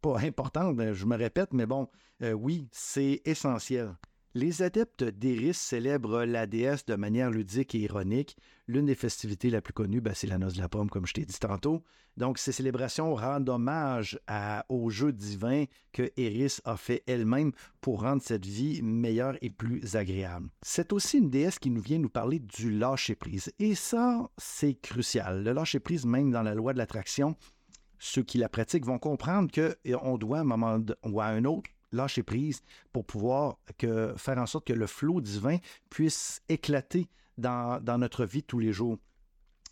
pas 0.00 0.18
importante, 0.20 0.94
je 0.94 1.06
me 1.06 1.16
répète, 1.16 1.52
mais 1.52 1.66
bon, 1.66 1.88
oui, 2.20 2.68
c'est 2.72 3.20
essentiel. 3.24 3.94
Les 4.34 4.62
adeptes 4.62 5.04
d'Eris 5.04 5.52
célèbrent 5.52 6.24
la 6.24 6.46
déesse 6.46 6.86
de 6.86 6.94
manière 6.94 7.30
ludique 7.30 7.74
et 7.74 7.80
ironique. 7.80 8.38
L'une 8.66 8.86
des 8.86 8.94
festivités 8.94 9.50
la 9.50 9.60
plus 9.60 9.74
connue, 9.74 10.00
ben, 10.00 10.14
c'est 10.14 10.26
la 10.26 10.38
noce 10.38 10.54
de 10.54 10.60
la 10.62 10.70
pomme, 10.70 10.88
comme 10.88 11.06
je 11.06 11.12
t'ai 11.12 11.26
dit 11.26 11.38
tantôt. 11.38 11.84
Donc, 12.16 12.38
ces 12.38 12.52
célébrations 12.52 13.14
rendent 13.14 13.50
hommage 13.50 14.18
au 14.70 14.88
jeu 14.88 15.12
divin 15.12 15.64
que 15.92 16.10
Eris 16.16 16.60
a 16.64 16.78
fait 16.78 17.02
elle-même 17.06 17.52
pour 17.82 18.00
rendre 18.00 18.22
cette 18.22 18.46
vie 18.46 18.80
meilleure 18.80 19.36
et 19.42 19.50
plus 19.50 19.96
agréable. 19.96 20.48
C'est 20.62 20.94
aussi 20.94 21.18
une 21.18 21.28
déesse 21.28 21.58
qui 21.58 21.68
nous 21.68 21.82
vient 21.82 21.98
nous 21.98 22.08
parler 22.08 22.38
du 22.38 22.70
lâcher-prise. 22.70 23.52
Et 23.58 23.74
ça, 23.74 24.30
c'est 24.38 24.80
crucial. 24.80 25.44
Le 25.44 25.52
lâcher-prise, 25.52 26.06
même 26.06 26.30
dans 26.30 26.42
la 26.42 26.54
loi 26.54 26.72
de 26.72 26.78
l'attraction, 26.78 27.36
ceux 27.98 28.22
qui 28.22 28.38
la 28.38 28.48
pratiquent 28.48 28.86
vont 28.86 28.98
comprendre 28.98 29.50
qu'on 29.52 30.16
doit, 30.16 30.38
à 30.38 30.40
un 30.40 30.44
moment 30.44 30.80
ou 31.04 31.20
à 31.20 31.26
un 31.26 31.44
autre, 31.44 31.70
lâcher 31.92 32.22
prise 32.22 32.62
pour 32.92 33.04
pouvoir 33.04 33.58
faire 34.16 34.38
en 34.38 34.46
sorte 34.46 34.66
que 34.66 34.72
le 34.72 34.86
flot 34.86 35.20
divin 35.20 35.58
puisse 35.90 36.42
éclater 36.48 37.08
dans, 37.38 37.98
notre 37.98 38.24
vie 38.24 38.42
tous 38.42 38.58
les 38.58 38.72
jours. 38.72 38.98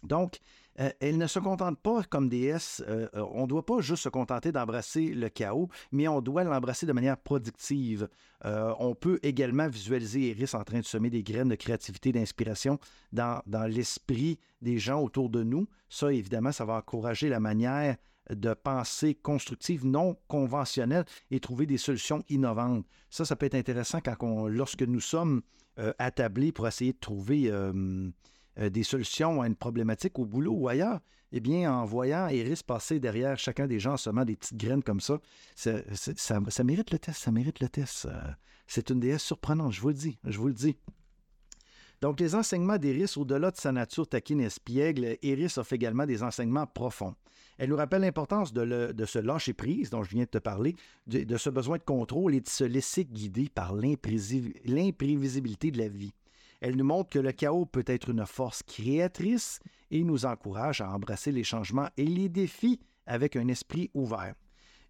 Donc, 0.03 0.39
euh, 0.79 0.91
elle 1.01 1.19
ne 1.19 1.27
se 1.27 1.39
contente 1.39 1.79
pas 1.79 2.03
comme 2.05 2.29
déesse. 2.29 2.83
Euh, 2.89 3.09
euh, 3.15 3.27
on 3.33 3.43
ne 3.43 3.47
doit 3.47 3.67
pas 3.67 3.81
juste 3.81 4.05
se 4.05 4.09
contenter 4.09 4.51
d'embrasser 4.51 5.09
le 5.09 5.29
chaos, 5.29 5.69
mais 5.93 6.09
on 6.09 6.23
doit 6.23 6.45
l'embrasser 6.45 6.87
de 6.87 6.93
manière 6.93 7.19
productive. 7.19 8.09
on 8.45 8.95
peut 8.95 9.19
également 9.23 9.69
visualiser 9.69 10.31
Iris 10.31 10.55
en 10.55 10.65
train 10.65 10.81
de 10.81 10.85
semer 10.85 11.11
des 11.11 11.23
graines 11.23 11.49
de 11.49 11.55
créativité, 11.55 12.13
d'inspiration 12.13 12.79
dans, 13.13 13.43
dans 13.47 13.65
l'esprit 13.65 14.39
des 14.63 14.79
gens 14.79 15.03
autour 15.03 15.29
de 15.29 15.43
nous. 15.43 15.67
Ça, 15.91 16.13
évidemment, 16.13 16.53
ça 16.53 16.65
va 16.65 16.75
encourager 16.75 17.29
la 17.29 17.41
manière 17.41 17.97
de 18.31 18.55
pensée 18.55 19.15
constructive 19.15 19.87
non 19.87 20.17
conventionnelle 20.29 21.05
et 21.31 21.41
trouver 21.41 21.67
des 21.67 21.79
solutions 21.79 22.25
innovantes. 22.29 22.87
Ça, 23.11 23.25
ça 23.25 23.37
peut 23.37 23.47
être 23.47 23.55
intéressant 23.55 24.01
quand 24.01 24.17
on, 24.21 24.47
lorsque 24.47 24.83
nous 24.83 25.01
sommes 25.01 25.43
euh, 25.79 25.93
pour 26.55 26.69
essayer 26.69 26.93
de 26.93 26.99
trouver 26.99 27.51
euh, 27.51 28.11
des 28.59 28.83
solutions 28.83 29.43
à 29.43 29.47
une 29.47 29.57
problématique 29.57 30.19
au 30.19 30.27
boulot 30.27 30.53
ou 30.53 30.69
ailleurs. 30.69 31.01
Eh 31.33 31.39
bien, 31.39 31.73
en 31.73 31.85
voyant 31.85 32.27
Iris 32.27 32.63
passer 32.65 32.99
derrière 32.99 33.39
chacun 33.39 33.69
des 33.69 33.79
gens 33.79 33.93
en 33.93 33.97
semant 33.97 34.25
des 34.25 34.35
petites 34.35 34.57
graines 34.57 34.83
comme 34.83 35.01
ça, 35.01 35.21
ça, 35.55 35.79
ça 35.95 36.65
mérite 36.65 36.91
le 36.91 36.99
test, 36.99 37.21
ça 37.23 37.31
mérite 37.31 37.61
le 37.61 37.69
test. 37.69 38.09
C'est 38.67 38.91
une 38.91 38.99
déesse 38.99 39.23
surprenante, 39.23 39.73
je 39.73 39.81
vous 39.81 39.89
le 39.89 39.95
dis, 39.95 40.19
je 40.25 40.39
vous 40.39 40.49
le 40.49 40.55
dis. 40.55 40.77
Donc, 42.01 42.19
les 42.19 42.35
enseignements 42.35 42.79
d'Iris, 42.79 43.19
au-delà 43.19 43.51
de 43.51 43.57
sa 43.59 43.73
nature 43.73 44.09
taquine 44.09 44.41
espiègle, 44.41 45.19
Iris 45.23 45.59
offre 45.59 45.75
également 45.75 46.07
des 46.07 46.23
enseignements 46.23 46.67
profonds. 46.67 47.15
Elle 47.59 47.69
nous 47.69 47.77
rappelle 47.77 48.01
l'importance 48.01 48.55
de, 48.55 48.93
de, 48.93 49.05
se 49.05 49.19
lâcher 49.19 49.53
prise, 49.53 49.91
dont 49.91 50.03
je 50.03 50.09
viens 50.09 50.25
de 50.25 50.31
te 50.31 50.39
parler, 50.39 50.75
de, 51.07 51.37
ce 51.37 51.51
besoin 51.51 51.77
de 51.77 51.83
contrôle 51.83 52.35
et 52.35 52.41
de 52.41 52.49
se 52.49 52.65
laisser 52.65 53.05
guider 53.05 53.51
par 53.55 53.75
l'imprévisibilité 53.75 55.71
de 55.71 55.77
la 55.77 55.89
vie. 55.89 56.15
Elle 56.63 56.77
nous 56.77 56.85
montre 56.85 57.11
que 57.11 57.19
le 57.19 57.33
chaos 57.33 57.67
peut 57.67 57.85
être 57.87 58.09
une 58.09 58.25
force 58.25 58.63
créatrice 58.63 59.61
et 59.91 60.03
nous 60.03 60.25
encourage 60.25 60.81
à 60.81 60.91
embrasser 60.91 61.33
les 61.33 61.45
changements 61.45 61.91
et 61.99 62.07
les 62.07 62.31
défis 62.31 62.81
avec 63.07 63.37
un 63.37 63.49
esprit 63.49 63.91
ouvert. 63.93 64.35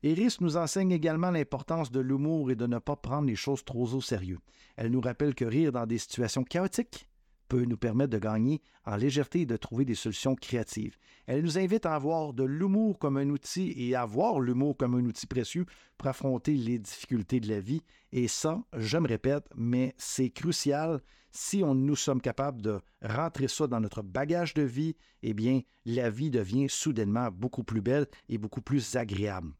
Iris 0.02 0.40
nous 0.40 0.56
enseigne 0.56 0.92
également 0.92 1.30
l'importance 1.30 1.90
de 1.90 2.00
l'humour 2.00 2.50
et 2.50 2.56
de 2.56 2.66
ne 2.66 2.78
pas 2.78 2.96
prendre 2.96 3.28
les 3.28 3.36
choses 3.36 3.64
trop 3.64 3.92
au 3.92 4.00
sérieux. 4.00 4.38
Elle 4.76 4.90
nous 4.90 5.00
rappelle 5.00 5.34
que 5.34 5.44
rire 5.44 5.72
dans 5.72 5.86
des 5.86 5.98
situations 5.98 6.42
chaotiques 6.42 7.06
peut 7.50 7.64
nous 7.64 7.76
permettre 7.76 8.12
de 8.12 8.18
gagner 8.18 8.62
en 8.86 8.96
légèreté 8.96 9.40
et 9.40 9.46
de 9.46 9.56
trouver 9.56 9.84
des 9.84 9.96
solutions 9.96 10.36
créatives. 10.36 10.96
Elle 11.26 11.42
nous 11.42 11.58
invite 11.58 11.84
à 11.84 11.96
avoir 11.96 12.32
de 12.32 12.44
l'humour 12.44 12.98
comme 12.98 13.16
un 13.16 13.28
outil 13.28 13.74
et 13.76 13.94
à 13.94 14.06
voir 14.06 14.40
l'humour 14.40 14.76
comme 14.76 14.94
un 14.94 15.04
outil 15.04 15.26
précieux 15.26 15.66
pour 15.98 16.08
affronter 16.08 16.54
les 16.54 16.78
difficultés 16.78 17.40
de 17.40 17.48
la 17.48 17.60
vie. 17.60 17.82
Et 18.12 18.28
ça, 18.28 18.62
je 18.72 18.96
me 18.98 19.08
répète, 19.08 19.44
mais 19.56 19.94
c'est 19.98 20.30
crucial. 20.30 21.02
Si 21.32 21.62
nous 21.62 21.96
sommes 21.96 22.20
capables 22.20 22.62
de 22.62 22.80
rentrer 23.02 23.48
ça 23.48 23.66
dans 23.66 23.80
notre 23.80 24.02
bagage 24.02 24.54
de 24.54 24.62
vie, 24.62 24.96
eh 25.22 25.34
bien, 25.34 25.60
la 25.84 26.08
vie 26.08 26.30
devient 26.30 26.68
soudainement 26.68 27.30
beaucoup 27.32 27.64
plus 27.64 27.80
belle 27.80 28.06
et 28.28 28.38
beaucoup 28.38 28.62
plus 28.62 28.96
agréable. 28.96 29.52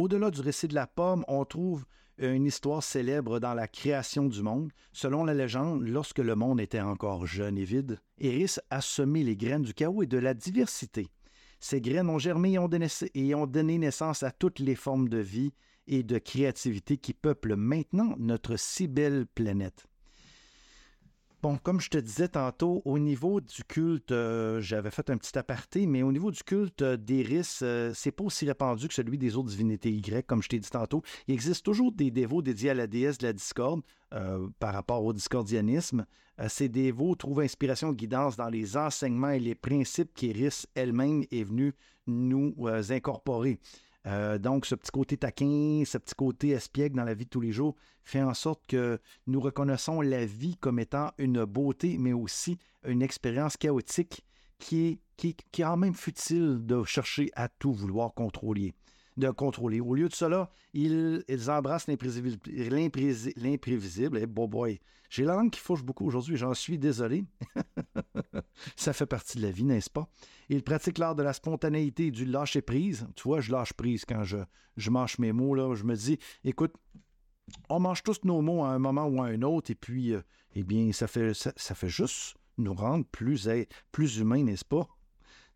Au-delà 0.00 0.30
du 0.30 0.40
récit 0.40 0.66
de 0.66 0.74
la 0.74 0.86
pomme, 0.86 1.26
on 1.28 1.44
trouve 1.44 1.84
une 2.16 2.46
histoire 2.46 2.82
célèbre 2.82 3.38
dans 3.38 3.52
la 3.52 3.68
création 3.68 4.24
du 4.24 4.42
monde. 4.42 4.72
Selon 4.94 5.24
la 5.24 5.34
légende, 5.34 5.86
lorsque 5.86 6.20
le 6.20 6.34
monde 6.34 6.58
était 6.58 6.80
encore 6.80 7.26
jeune 7.26 7.58
et 7.58 7.64
vide, 7.64 8.00
Eris 8.18 8.56
a 8.70 8.80
semé 8.80 9.22
les 9.22 9.36
graines 9.36 9.60
du 9.60 9.74
chaos 9.74 10.02
et 10.02 10.06
de 10.06 10.16
la 10.16 10.32
diversité. 10.32 11.08
Ces 11.58 11.82
graines 11.82 12.08
ont 12.08 12.18
germé 12.18 12.56
et 13.14 13.34
ont 13.34 13.46
donné 13.46 13.76
naissance 13.76 14.22
à 14.22 14.30
toutes 14.30 14.58
les 14.58 14.74
formes 14.74 15.10
de 15.10 15.18
vie 15.18 15.52
et 15.86 16.02
de 16.02 16.16
créativité 16.16 16.96
qui 16.96 17.12
peuplent 17.12 17.56
maintenant 17.56 18.14
notre 18.18 18.56
si 18.56 18.88
belle 18.88 19.26
planète. 19.26 19.84
Bon, 21.42 21.56
comme 21.56 21.80
je 21.80 21.88
te 21.88 21.96
disais 21.96 22.28
tantôt, 22.28 22.82
au 22.84 22.98
niveau 22.98 23.40
du 23.40 23.64
culte, 23.64 24.12
euh, 24.12 24.60
j'avais 24.60 24.90
fait 24.90 25.08
un 25.08 25.16
petit 25.16 25.38
aparté, 25.38 25.86
mais 25.86 26.02
au 26.02 26.12
niveau 26.12 26.30
du 26.30 26.42
culte 26.42 26.82
euh, 26.82 26.98
d'Iris, 26.98 27.60
euh, 27.62 27.92
c'est 27.94 28.10
pas 28.10 28.24
aussi 28.24 28.44
répandu 28.44 28.88
que 28.88 28.92
celui 28.92 29.16
des 29.16 29.36
autres 29.38 29.48
divinités 29.48 29.90
Y, 29.90 30.26
comme 30.26 30.42
je 30.42 30.50
t'ai 30.50 30.58
dit 30.58 30.68
tantôt. 30.68 31.02
Il 31.28 31.32
existe 31.32 31.64
toujours 31.64 31.92
des 31.92 32.10
dévots 32.10 32.42
dédiés 32.42 32.70
à 32.70 32.74
la 32.74 32.86
déesse 32.86 33.16
de 33.16 33.26
la 33.26 33.32
discorde 33.32 33.80
par 34.58 34.74
rapport 34.74 35.04
au 35.04 35.12
discordianisme. 35.12 36.04
ces 36.48 36.68
dévots 36.68 37.14
trouvent 37.14 37.42
inspiration 37.42 37.92
et 37.92 37.94
guidance 37.94 38.36
dans 38.36 38.48
les 38.48 38.76
enseignements 38.76 39.30
et 39.30 39.38
les 39.38 39.54
principes 39.54 40.12
qu'Iris 40.12 40.66
elle-même 40.74 41.22
est 41.30 41.44
venue 41.44 41.74
nous 42.08 42.56
incorporer. 42.90 43.60
Euh, 44.06 44.38
donc, 44.38 44.66
ce 44.66 44.74
petit 44.74 44.90
côté 44.90 45.16
taquin, 45.16 45.82
ce 45.84 45.98
petit 45.98 46.14
côté 46.14 46.50
espiègle 46.50 46.96
dans 46.96 47.04
la 47.04 47.14
vie 47.14 47.26
de 47.26 47.30
tous 47.30 47.40
les 47.40 47.52
jours 47.52 47.76
fait 48.02 48.22
en 48.22 48.34
sorte 48.34 48.66
que 48.66 48.98
nous 49.26 49.40
reconnaissons 49.40 50.00
la 50.00 50.24
vie 50.24 50.56
comme 50.56 50.78
étant 50.78 51.10
une 51.18 51.44
beauté, 51.44 51.96
mais 51.98 52.12
aussi 52.12 52.58
une 52.86 53.02
expérience 53.02 53.56
chaotique 53.56 54.24
qui 54.58 54.86
est, 54.86 54.98
qui, 55.16 55.34
qui 55.34 55.62
est 55.62 55.64
quand 55.64 55.76
même 55.76 55.94
futile 55.94 56.60
de 56.64 56.82
chercher 56.84 57.30
à 57.34 57.48
tout 57.48 57.72
vouloir 57.72 58.14
contrôler 58.14 58.74
de 59.20 59.30
contrôler. 59.30 59.80
Au 59.80 59.94
lieu 59.94 60.08
de 60.08 60.14
cela, 60.14 60.50
ils, 60.74 61.24
embrassent 61.48 61.86
l'imprévisible. 61.86 62.38
Boy, 64.26 64.80
j'ai 65.08 65.24
la 65.24 65.40
qui 65.50 65.60
fauche 65.60 65.82
beaucoup 65.82 66.06
aujourd'hui, 66.06 66.36
j'en 66.36 66.54
suis 66.54 66.78
désolé. 66.78 67.24
Ça 68.76 68.92
fait 68.92 69.06
partie 69.06 69.38
de 69.38 69.42
la 69.42 69.50
vie, 69.50 69.64
n'est-ce 69.64 69.90
pas? 69.90 70.08
Ils 70.48 70.62
pratiquent 70.62 70.98
l'art 70.98 71.14
de 71.14 71.22
la 71.22 71.32
spontanéité 71.32 72.06
et 72.06 72.10
du 72.10 72.24
lâcher-prise. 72.24 73.06
Tu 73.16 73.22
vois, 73.24 73.40
je 73.40 73.52
lâche 73.52 73.72
prise 73.72 74.04
quand 74.04 74.24
je, 74.24 74.38
je 74.76 74.90
mange 74.90 75.18
mes 75.18 75.32
mots. 75.32 75.54
Là. 75.54 75.74
Je 75.74 75.84
me 75.84 75.94
dis, 75.94 76.18
écoute, 76.44 76.74
on 77.68 77.80
mange 77.80 78.02
tous 78.02 78.20
nos 78.24 78.40
mots 78.40 78.64
à 78.64 78.68
un 78.68 78.78
moment 78.78 79.06
ou 79.06 79.22
à 79.22 79.26
un 79.26 79.42
autre, 79.42 79.70
et 79.70 79.74
puis, 79.74 80.12
euh, 80.12 80.22
eh 80.54 80.62
bien, 80.62 80.92
ça 80.92 81.06
fait, 81.06 81.34
ça, 81.34 81.74
fait 81.74 81.88
juste 81.88 82.36
nous 82.58 82.74
rendre 82.74 83.04
plus, 83.06 83.48
plus 83.92 84.18
humains, 84.18 84.44
n'est-ce 84.44 84.64
pas? 84.64 84.88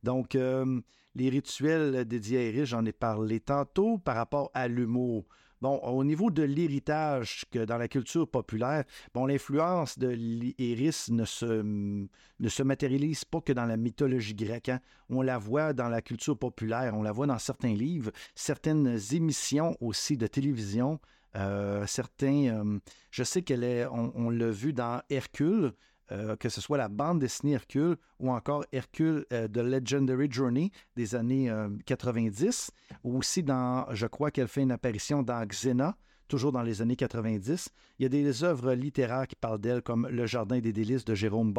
Donc, 0.02 0.34
euh, 0.34 0.80
les 1.14 1.28
rituels 1.28 2.04
dédiés 2.04 2.38
à 2.38 2.42
Iris, 2.48 2.64
j'en 2.66 2.84
ai 2.84 2.92
parlé 2.92 3.40
tantôt 3.40 3.98
par 3.98 4.16
rapport 4.16 4.50
à 4.54 4.68
l'humour. 4.68 5.24
Bon, 5.64 5.78
au 5.78 6.04
niveau 6.04 6.30
de 6.30 6.42
l'héritage 6.42 7.46
que 7.50 7.64
dans 7.64 7.78
la 7.78 7.88
culture 7.88 8.28
populaire, 8.28 8.84
bon, 9.14 9.24
l'influence 9.24 9.98
de 9.98 10.08
l'Iris 10.08 11.08
ne 11.10 11.24
se, 11.24 12.62
matérialise 12.62 13.24
pas 13.24 13.40
que 13.40 13.52
dans 13.54 13.64
la 13.64 13.78
mythologie 13.78 14.34
grecque. 14.34 14.68
Hein. 14.68 14.80
On 15.08 15.22
la 15.22 15.38
voit 15.38 15.72
dans 15.72 15.88
la 15.88 16.02
culture 16.02 16.36
populaire, 16.36 16.92
on 16.94 17.02
la 17.02 17.12
voit 17.12 17.26
dans 17.26 17.38
certains 17.38 17.72
livres, 17.72 18.10
certaines 18.34 18.98
émissions 19.12 19.74
aussi 19.80 20.18
de 20.18 20.26
télévision. 20.26 21.00
Euh, 21.36 21.86
certains, 21.86 22.48
euh, 22.48 22.78
je 23.10 23.24
sais 23.24 23.40
qu'elle 23.40 23.64
est, 23.64 23.86
on 23.86 24.28
l'a 24.28 24.50
vu 24.50 24.74
dans 24.74 25.00
Hercule, 25.08 25.72
euh, 26.12 26.36
que 26.36 26.48
ce 26.48 26.60
soit 26.60 26.76
la 26.76 26.88
bande 26.88 27.18
dessinée 27.18 27.52
Hercule 27.52 27.96
ou 28.18 28.30
encore 28.30 28.64
Hercule 28.72 29.24
de 29.30 29.46
The 29.46 29.56
Legendary 29.56 30.28
Journey 30.30 30.70
des 30.96 31.14
années 31.14 31.50
90, 31.86 32.70
euh, 32.92 32.94
ou 33.04 33.18
aussi 33.18 33.42
dans, 33.42 33.86
je 33.94 34.06
crois 34.06 34.30
qu'elle 34.30 34.48
fait 34.48 34.62
une 34.62 34.72
apparition 34.72 35.22
dans 35.22 35.44
Xena, 35.46 35.96
toujours 36.28 36.52
dans 36.52 36.62
les 36.62 36.82
années 36.82 36.96
90. 36.96 37.70
Il 37.98 38.02
y 38.02 38.06
a 38.06 38.08
des 38.08 38.44
œuvres 38.44 38.72
littéraires 38.74 39.26
qui 39.26 39.36
parlent 39.36 39.60
d'elle, 39.60 39.82
comme 39.82 40.06
Le 40.08 40.26
Jardin 40.26 40.60
des 40.60 40.72
délices 40.72 41.04
de 41.04 41.14
Jérôme 41.14 41.54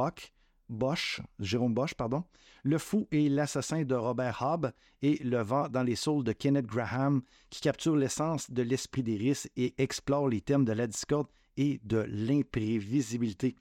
Jérôme 1.40 1.74
Bosch, 1.74 1.94
pardon, 1.96 2.24
Le 2.64 2.78
fou 2.78 3.08
et 3.12 3.30
l'assassin 3.30 3.84
de 3.84 3.96
Robert 3.96 4.42
Hobb 4.42 4.72
et 5.02 5.24
Le 5.24 5.42
vent 5.42 5.70
dans 5.70 5.84
les 5.84 5.96
saules 5.96 6.24
de 6.24 6.32
Kenneth 6.32 6.66
Graham, 6.66 7.22
qui 7.50 7.62
capture 7.62 7.96
l'essence 7.96 8.50
de 8.52 8.62
l'esprit 8.62 9.04
des 9.04 9.18
risques 9.18 9.50
et 9.56 9.74
explore 9.78 10.28
les 10.28 10.42
thèmes 10.42 10.66
de 10.66 10.74
la 10.74 10.88
discorde 10.88 11.28
et 11.58 11.80
de 11.84 12.06
l'imprévisibilité. 12.08 13.56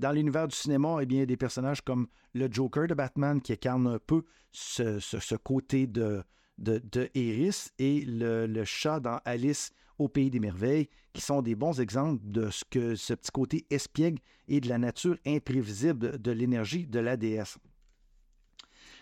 Dans 0.00 0.12
l'univers 0.12 0.48
du 0.48 0.56
cinéma, 0.56 0.96
eh 1.02 1.06
bien, 1.06 1.26
des 1.26 1.36
personnages 1.36 1.82
comme 1.82 2.06
le 2.32 2.48
Joker 2.50 2.86
de 2.86 2.94
Batman 2.94 3.38
qui 3.38 3.52
incarne 3.52 3.86
un 3.86 3.98
peu 3.98 4.24
ce, 4.50 5.36
côté 5.36 5.86
de, 5.86 6.22
de, 6.56 6.82
et 7.14 8.04
le, 8.06 8.64
chat 8.64 8.98
dans 8.98 9.20
Alice 9.26 9.72
au 9.98 10.08
Pays 10.08 10.30
des 10.30 10.40
Merveilles, 10.40 10.88
qui 11.12 11.20
sont 11.20 11.42
des 11.42 11.54
bons 11.54 11.78
exemples 11.82 12.22
de 12.24 12.48
ce 12.48 12.64
que 12.64 12.94
ce 12.94 13.12
petit 13.12 13.30
côté 13.30 13.66
espiègle 13.68 14.22
et 14.48 14.62
de 14.62 14.70
la 14.70 14.78
nature 14.78 15.18
imprévisible 15.26 16.18
de 16.18 16.30
l'énergie 16.30 16.86
de 16.86 16.98
la 16.98 17.18
déesse. 17.18 17.58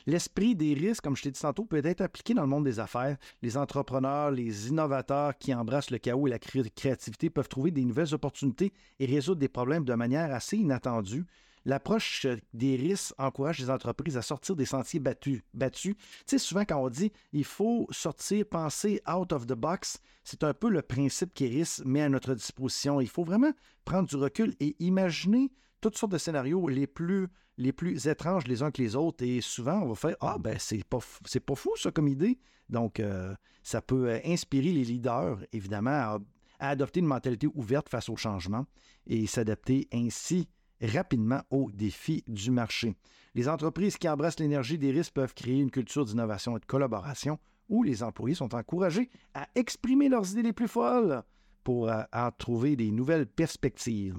L'esprit 0.08 0.54
des 0.54 0.72
risques, 0.72 1.04
comme 1.04 1.16
je 1.16 1.24
t'ai 1.24 1.30
dit 1.30 1.38
tantôt, 1.38 1.66
peut 1.66 1.84
être 1.84 2.00
appliqué 2.00 2.32
dans 2.32 2.40
le 2.40 2.48
monde 2.48 2.64
des 2.64 2.80
affaires. 2.80 3.18
Les 3.42 3.58
entrepreneurs, 3.58 4.30
les 4.30 4.68
innovateurs 4.68 5.36
qui 5.36 5.52
embrassent 5.52 5.90
le 5.90 5.98
chaos 5.98 6.26
et 6.26 6.30
la 6.30 6.38
créativité 6.38 7.28
peuvent 7.28 7.50
trouver 7.50 7.72
des 7.72 7.84
nouvelles 7.84 8.14
opportunités 8.14 8.72
et 8.98 9.04
résoudre 9.04 9.38
des 9.38 9.50
problèmes 9.50 9.84
de 9.84 9.92
manière 9.92 10.32
assez 10.32 10.56
inattendue. 10.56 11.26
L'approche 11.66 12.26
des 12.54 12.76
risques 12.76 13.12
encourage 13.18 13.58
les 13.58 13.68
entreprises 13.68 14.16
à 14.16 14.22
sortir 14.22 14.56
des 14.56 14.64
sentiers 14.64 14.98
battus. 14.98 15.42
battus. 15.52 15.94
Tu 15.94 16.22
sais, 16.24 16.38
souvent 16.38 16.64
quand 16.64 16.82
on 16.82 16.88
dit 16.88 17.12
il 17.34 17.44
faut 17.44 17.86
sortir, 17.90 18.46
penser 18.46 19.02
out 19.06 19.34
of 19.34 19.46
the 19.46 19.52
box, 19.52 19.98
c'est 20.24 20.42
un 20.42 20.54
peu 20.54 20.70
le 20.70 20.80
principe 20.80 21.34
qu'Iris 21.34 21.82
met 21.84 22.00
à 22.00 22.08
notre 22.08 22.32
disposition. 22.32 23.02
Il 23.02 23.10
faut 23.10 23.24
vraiment 23.24 23.52
prendre 23.84 24.08
du 24.08 24.16
recul 24.16 24.54
et 24.58 24.74
imaginer 24.78 25.50
toutes 25.80 25.96
sortes 25.96 26.12
de 26.12 26.18
scénarios 26.18 26.68
les 26.68 26.86
plus 26.86 27.28
les 27.58 27.72
plus 27.72 28.06
étranges 28.06 28.46
les 28.46 28.62
uns 28.62 28.70
que 28.70 28.80
les 28.80 28.96
autres. 28.96 29.24
Et 29.24 29.40
souvent, 29.40 29.80
on 29.82 29.88
va 29.88 29.94
faire 29.94 30.16
Ah, 30.20 30.36
ben, 30.38 30.56
c'est 30.58 30.84
pas, 30.84 31.00
c'est 31.26 31.40
pas 31.40 31.54
fou, 31.54 31.72
ça, 31.76 31.90
comme 31.90 32.08
idée. 32.08 32.38
Donc, 32.70 33.00
euh, 33.00 33.34
ça 33.62 33.82
peut 33.82 34.10
euh, 34.10 34.20
inspirer 34.24 34.72
les 34.72 34.84
leaders, 34.84 35.38
évidemment, 35.52 35.90
à, 35.90 36.18
adopter 36.60 37.00
une 37.00 37.06
mentalité 37.06 37.46
ouverte 37.54 37.88
face 37.88 38.08
au 38.08 38.16
changement 38.16 38.66
et 39.06 39.26
s'adapter 39.26 39.88
ainsi 39.92 40.48
rapidement 40.82 41.42
aux 41.50 41.70
défis 41.70 42.24
du 42.26 42.50
marché. 42.50 42.96
Les 43.34 43.48
entreprises 43.48 43.96
qui 43.96 44.08
embrassent 44.08 44.40
l'énergie 44.40 44.78
des 44.78 44.90
risques 44.90 45.14
peuvent 45.14 45.34
créer 45.34 45.60
une 45.60 45.70
culture 45.70 46.04
d'innovation 46.04 46.56
et 46.56 46.60
de 46.60 46.64
collaboration 46.64 47.38
où 47.68 47.82
les 47.82 48.02
employés 48.02 48.34
sont 48.34 48.54
encouragés 48.54 49.08
à 49.34 49.46
exprimer 49.54 50.08
leurs 50.08 50.32
idées 50.32 50.42
les 50.42 50.52
plus 50.52 50.68
folles 50.68 51.22
pour 51.62 51.88
euh, 51.88 52.02
trouver 52.38 52.74
des 52.74 52.90
nouvelles 52.90 53.26
perspectives. 53.26 54.16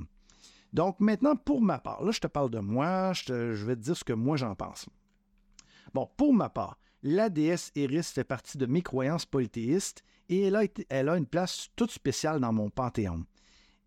Donc 0.74 1.00
maintenant, 1.00 1.36
pour 1.36 1.62
ma 1.62 1.80
part, 1.80 2.04
là 2.04 2.12
je 2.12 2.20
te 2.20 2.28
parle 2.28 2.50
de 2.50 2.60
moi, 2.60 3.14
je, 3.14 3.66
vais 3.66 3.76
te 3.76 3.82
dire 3.82 3.98
ce 3.98 4.04
que 4.04 4.14
moi 4.14 4.38
j'en 4.38 4.56
pense. 4.56 4.88
Bon, 5.94 6.10
pour 6.18 6.34
ma 6.34 6.50
part, 6.50 6.78
la 7.02 7.30
déesse 7.30 7.72
Eris 7.76 8.04
fait 8.04 8.24
partie 8.24 8.58
de 8.58 8.66
mes 8.66 8.82
croyances 8.82 9.26
polythéistes 9.26 10.04
et 10.28 10.44
elle 10.44 10.56
a, 10.56 10.64
elle 10.90 11.10
a 11.10 11.18
une 11.18 11.26
place 11.26 11.70
toute 11.76 11.92
spéciale 11.92 12.40
dans 12.40 12.54
mon 12.54 12.70
panthéon. 12.70 13.26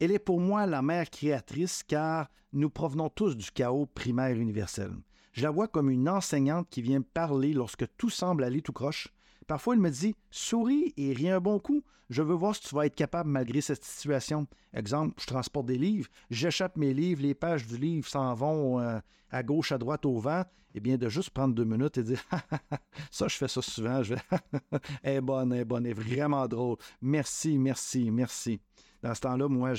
Elle 0.01 0.11
est 0.11 0.19
pour 0.19 0.41
moi 0.41 0.67
la 0.67 0.83
mère 0.83 1.09
créatrice 1.11 1.85
car 1.85 2.29
nous 2.53 2.71
provenons 2.71 3.09
tous 3.09 3.37
du 3.37 3.51
chaos 3.53 3.87
primaire 3.87 4.37
universel. 4.37 4.91
Je 5.33 5.43
la 5.45 5.51
vois 5.51 5.69
comme 5.69 5.89
une 5.89 6.09
enseignante 6.09 6.69
qui 6.69 6.83
vient 6.83 7.01
parler 7.01 7.53
lorsque 7.53 7.87
tout 7.97 8.11
semble 8.11 8.45
aller 8.45 8.61
tout 8.61 8.73
croche, 8.73 9.09
Parfois, 9.47 9.75
il 9.75 9.81
me 9.81 9.91
dit 9.91 10.15
Souris 10.31 10.93
et 10.97 11.13
rien 11.13 11.37
un 11.37 11.41
bon 11.41 11.59
coup. 11.59 11.83
Je 12.11 12.23
veux 12.23 12.35
voir 12.35 12.55
si 12.55 12.63
tu 12.63 12.75
vas 12.75 12.87
être 12.87 12.95
capable 12.95 13.31
malgré 13.31 13.61
cette 13.61 13.85
situation. 13.85 14.47
Exemple, 14.75 15.15
je 15.19 15.27
transporte 15.27 15.67
des 15.67 15.79
livres, 15.79 16.09
j'échappe 16.31 16.77
mes 16.77 16.93
livres, 16.93 17.23
les 17.23 17.35
pages 17.35 17.67
du 17.67 17.77
livre 17.79 18.07
s'en 18.07 18.35
vont 18.35 18.81
euh, 18.81 18.99
à 19.31 19.43
gauche, 19.43 19.73
à 19.73 19.79
droite, 19.79 20.05
au 20.05 20.19
vent. 20.19 20.45
Eh 20.75 20.81
bien, 20.81 20.97
de 20.97 21.09
juste 21.09 21.31
prendre 21.31 21.55
deux 21.55 21.65
minutes 21.65 21.99
et 21.99 22.03
dire 22.03 22.23
Ça, 23.11 23.29
je 23.29 23.37
fais 23.37 23.49
ça 23.49 23.61
souvent. 23.61 24.03
Je 24.03 24.15
elle 25.03 25.17
est 25.17 25.21
bonne, 25.21 25.53
elle 25.53 25.65
bonne, 25.65 25.87
est 25.87 25.93
vraiment 25.93 26.47
drôle. 26.49 26.77
Merci, 27.01 27.59
merci, 27.59 28.11
merci. 28.11 28.61
Dans 29.03 29.15
ce 29.15 29.21
temps-là, 29.21 29.49
moi, 29.49 29.73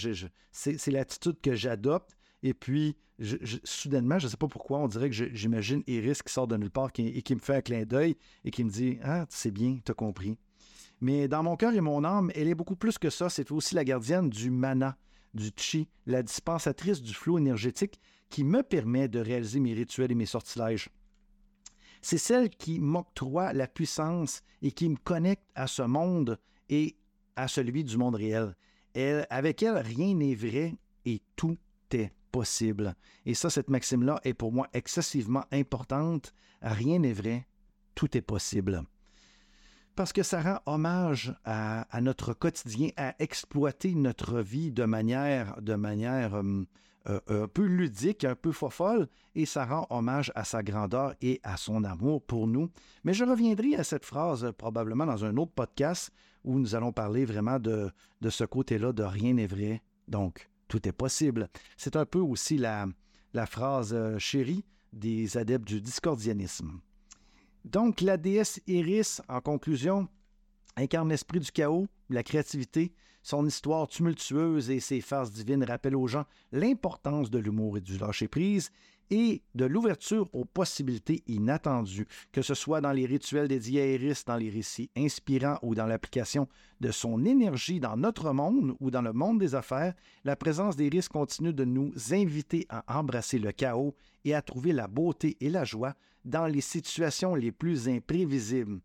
c'est 0.51 0.87
l'attitude 0.87 1.39
que 1.41 1.55
j'adopte. 1.55 2.15
Et 2.43 2.53
puis, 2.53 2.97
soudainement, 3.63 4.19
je 4.19 4.25
ne 4.25 4.31
sais 4.31 4.37
pas 4.37 4.49
pourquoi, 4.49 4.79
on 4.79 4.87
dirait 4.89 5.09
que 5.09 5.15
j'imagine 5.33 5.81
Iris 5.87 6.21
qui 6.21 6.31
sort 6.31 6.45
de 6.45 6.57
nulle 6.57 6.69
part 6.69 6.91
et 6.97 7.21
qui 7.21 7.35
me 7.35 7.39
fait 7.39 7.55
un 7.55 7.61
clin 7.61 7.85
d'œil 7.85 8.17
et 8.43 8.51
qui 8.51 8.65
me 8.65 8.69
dit 8.69 8.99
Ah, 9.01 9.25
c'est 9.29 9.51
bien, 9.51 9.79
tu 9.83 9.91
as 9.91 9.95
compris. 9.95 10.37
Mais 10.99 11.29
dans 11.29 11.41
mon 11.41 11.55
cœur 11.55 11.73
et 11.73 11.81
mon 11.81 12.03
âme, 12.03 12.31
elle 12.35 12.49
est 12.49 12.55
beaucoup 12.55 12.75
plus 12.75 12.97
que 12.97 13.09
ça. 13.09 13.29
C'est 13.29 13.49
aussi 13.51 13.75
la 13.75 13.85
gardienne 13.85 14.29
du 14.29 14.51
mana, 14.51 14.97
du 15.33 15.51
chi, 15.55 15.87
la 16.05 16.21
dispensatrice 16.21 17.01
du 17.01 17.13
flot 17.13 17.37
énergétique 17.37 17.99
qui 18.29 18.43
me 18.43 18.61
permet 18.61 19.07
de 19.07 19.19
réaliser 19.19 19.61
mes 19.61 19.73
rituels 19.73 20.11
et 20.11 20.15
mes 20.15 20.25
sortilèges. 20.25 20.89
C'est 22.01 22.17
celle 22.17 22.49
qui 22.49 22.79
m'octroie 22.79 23.53
la 23.53 23.67
puissance 23.67 24.41
et 24.61 24.71
qui 24.71 24.89
me 24.89 24.97
connecte 24.97 25.45
à 25.55 25.67
ce 25.67 25.83
monde 25.83 26.37
et 26.67 26.97
à 27.37 27.47
celui 27.47 27.85
du 27.85 27.97
monde 27.97 28.15
réel. 28.15 28.53
Avec 29.29 29.63
elle, 29.63 29.77
rien 29.77 30.13
n'est 30.13 30.35
vrai 30.35 30.75
et 31.05 31.21
tout 31.37 31.57
est 31.91 32.11
Et 33.25 33.33
ça, 33.33 33.49
cette 33.49 33.69
maxime-là 33.69 34.19
est 34.23 34.33
pour 34.33 34.51
moi 34.51 34.67
excessivement 34.73 35.45
importante. 35.51 36.33
Rien 36.61 36.99
n'est 36.99 37.13
vrai, 37.13 37.47
tout 37.95 38.17
est 38.17 38.21
possible. 38.21 38.83
Parce 39.95 40.13
que 40.13 40.23
ça 40.23 40.41
rend 40.41 40.59
hommage 40.65 41.35
à, 41.45 41.85
notre 42.01 42.33
quotidien, 42.33 42.89
à 42.97 43.13
exploiter 43.19 43.93
notre 43.93 44.39
vie 44.39 44.71
de 44.71 44.85
manière, 44.85 45.61
de 45.61 45.75
manière 45.75 46.33
euh, 46.35 46.65
euh, 47.07 47.43
un 47.43 47.47
peu 47.47 47.65
ludique, 47.65 48.23
un 48.23 48.33
peu 48.33 48.51
folle, 48.51 49.07
et 49.35 49.45
ça 49.45 49.65
rend 49.65 49.85
hommage 49.91 50.31
à 50.33 50.43
sa 50.45 50.63
grandeur 50.63 51.13
et 51.21 51.39
à 51.43 51.57
son 51.57 51.83
amour 51.83 52.23
pour 52.23 52.47
nous. 52.47 52.69
Mais 53.03 53.13
je 53.13 53.23
reviendrai 53.23 53.75
à 53.75 53.83
cette 53.83 54.05
phrase 54.05 54.51
probablement 54.57 55.05
dans 55.05 55.23
un 55.23 55.37
autre 55.37 55.51
podcast 55.51 56.11
où 56.43 56.57
nous 56.57 56.73
allons 56.73 56.91
parler 56.91 57.25
vraiment 57.25 57.59
de, 57.59 57.91
de 58.21 58.29
ce 58.31 58.45
côté-là 58.45 58.93
de 58.93 59.03
rien 59.03 59.33
n'est 59.33 59.47
vrai. 59.47 59.83
Donc, 60.07 60.49
tout 60.67 60.87
est 60.87 60.93
possible. 60.93 61.49
C'est 61.77 61.95
un 61.95 62.05
peu 62.05 62.19
aussi 62.19 62.57
la, 62.57 62.87
phrase 63.45 63.93
euh, 63.93 64.17
chérie 64.19 64.63
des 64.91 65.37
adeptes 65.37 65.67
du 65.67 65.81
discordianisme. 65.81 66.79
Donc, 67.65 68.01
la 68.01 68.17
déesse 68.17 68.61
Iris, 68.67 69.21
en 69.29 69.41
conclusion, 69.41 70.07
incarne 70.75 71.09
l'esprit 71.09 71.39
du 71.39 71.51
chaos, 71.51 71.87
la 72.09 72.23
créativité. 72.23 72.93
Son 73.23 73.45
histoire 73.45 73.87
tumultueuse 73.87 74.69
et 74.69 74.81
ses 74.81 74.99
farces 74.99 75.31
divines 75.31 75.63
rappellent 75.63 75.95
aux 75.95 76.07
gens 76.07 76.25
l'importance 76.51 77.31
de 77.31 77.39
l'humour 77.39 77.77
et 77.77 77.81
du 77.81 77.97
lâcher-prise 77.97 78.69
et 79.11 79.41
de 79.55 79.63
l'ouverture 79.63 80.29
aux 80.33 80.43
possibilités 80.43 81.23
inattendues, 81.27 82.07
que 82.33 82.41
ce 82.41 82.53
soit 82.53 82.81
dans 82.81 82.91
les 82.91 83.05
rituels 83.05 83.47
dédiés 83.47 83.81
à 83.81 83.87
Iris, 83.87 84.25
dans 84.25 84.35
les 84.35 84.49
récits 84.49 84.89
inspirants 84.97 85.57
ou 85.61 85.73
dans 85.73 85.85
l'application 85.85 86.49
de 86.81 86.91
son 86.91 87.23
énergie 87.23 87.79
dans 87.79 87.95
notre 87.95 88.33
monde 88.33 88.75
ou 88.81 88.91
dans 88.91 89.01
le 89.01 89.13
monde 89.13 89.39
des 89.39 89.55
affaires, 89.55 89.93
la 90.25 90.35
présence 90.35 90.75
d'Iris 90.75 91.07
continue 91.07 91.53
de 91.53 91.63
nous 91.63 91.93
inviter 92.11 92.65
à 92.67 92.99
embrasser 92.99 93.39
le 93.39 93.53
chaos 93.53 93.95
et 94.25 94.33
à 94.35 94.41
trouver 94.41 94.73
la 94.73 94.87
beauté 94.87 95.37
et 95.39 95.49
la 95.49 95.63
joie 95.63 95.95
dans 96.25 96.47
les 96.47 96.61
situations 96.61 97.35
les 97.35 97.53
plus 97.53 97.87
imprévisibles. 97.87 98.81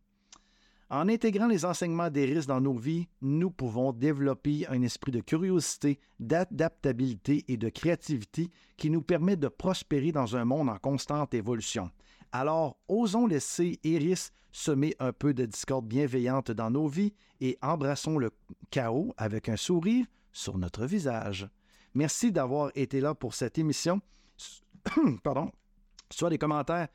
En 0.90 1.10
intégrant 1.10 1.48
les 1.48 1.66
enseignements 1.66 2.08
d'Eris 2.08 2.46
dans 2.46 2.62
nos 2.62 2.76
vies, 2.78 3.08
nous 3.20 3.50
pouvons 3.50 3.92
développer 3.92 4.66
un 4.68 4.80
esprit 4.80 5.12
de 5.12 5.20
curiosité, 5.20 6.00
d'adaptabilité 6.18 7.44
et 7.48 7.58
de 7.58 7.68
créativité 7.68 8.48
qui 8.78 8.88
nous 8.88 9.02
permet 9.02 9.36
de 9.36 9.48
prospérer 9.48 10.12
dans 10.12 10.34
un 10.34 10.46
monde 10.46 10.70
en 10.70 10.78
constante 10.78 11.34
évolution. 11.34 11.90
Alors, 12.32 12.78
osons 12.88 13.26
laisser 13.26 13.78
Eris 13.84 14.30
semer 14.50 14.94
un 14.98 15.12
peu 15.12 15.34
de 15.34 15.44
discorde 15.44 15.86
bienveillante 15.86 16.50
dans 16.52 16.70
nos 16.70 16.88
vies 16.88 17.12
et 17.42 17.58
embrassons 17.60 18.16
le 18.16 18.30
chaos 18.70 19.12
avec 19.18 19.50
un 19.50 19.56
sourire 19.56 20.06
sur 20.32 20.56
notre 20.56 20.86
visage. 20.86 21.46
Merci 21.92 22.32
d'avoir 22.32 22.70
été 22.74 23.00
là 23.00 23.14
pour 23.14 23.34
cette 23.34 23.58
émission. 23.58 24.00
Pardon. 25.22 25.52
Soit 26.10 26.30
des 26.30 26.38
commentaires 26.38 26.88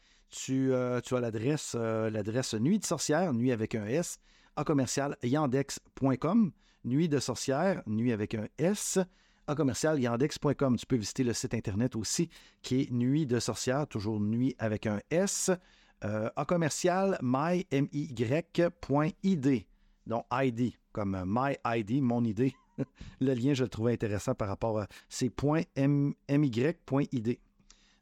euh, 0.49 0.99
tu, 1.01 1.15
as 1.15 1.19
l'adresse, 1.19 1.75
euh, 1.77 2.09
l'adresse 2.09 2.53
Nuit 2.53 2.79
de 2.79 2.85
sorcière, 2.85 3.33
nuit 3.33 3.51
avec 3.51 3.75
un 3.75 3.85
S, 3.85 4.19
à 4.55 4.63
commercial 4.63 5.17
yandex.com. 5.23 6.51
Nuit 6.85 7.09
de 7.09 7.19
sorcière, 7.19 7.81
nuit 7.87 8.11
avec 8.11 8.35
un 8.35 8.47
S, 8.57 8.99
à 9.47 9.55
commercial 9.55 9.99
yandex.com. 9.99 10.77
Tu 10.77 10.85
peux 10.85 10.95
visiter 10.95 11.23
le 11.23 11.33
site 11.33 11.53
internet 11.53 11.95
aussi 11.95 12.29
qui 12.61 12.81
est 12.81 12.91
Nuit 12.91 13.25
de 13.25 13.39
sorcière, 13.39 13.87
toujours 13.87 14.19
nuit 14.19 14.55
avec 14.59 14.85
un 14.87 14.99
S, 15.09 15.51
euh, 16.03 16.29
à 16.35 16.45
commercial 16.45 17.17
mymy.id. 17.21 17.85
Donc 20.05 20.25
ID, 20.31 20.73
comme 20.91 21.23
my 21.25 22.01
mon 22.01 22.23
idée. 22.25 22.53
le 23.21 23.33
lien, 23.33 23.53
je 23.53 23.63
le 23.63 23.69
trouvais 23.69 23.93
intéressant 23.93 24.35
par 24.35 24.47
rapport 24.47 24.79
à 24.79 24.87
ces 25.07 25.29
points 25.29 25.63
my.id. 25.77 27.39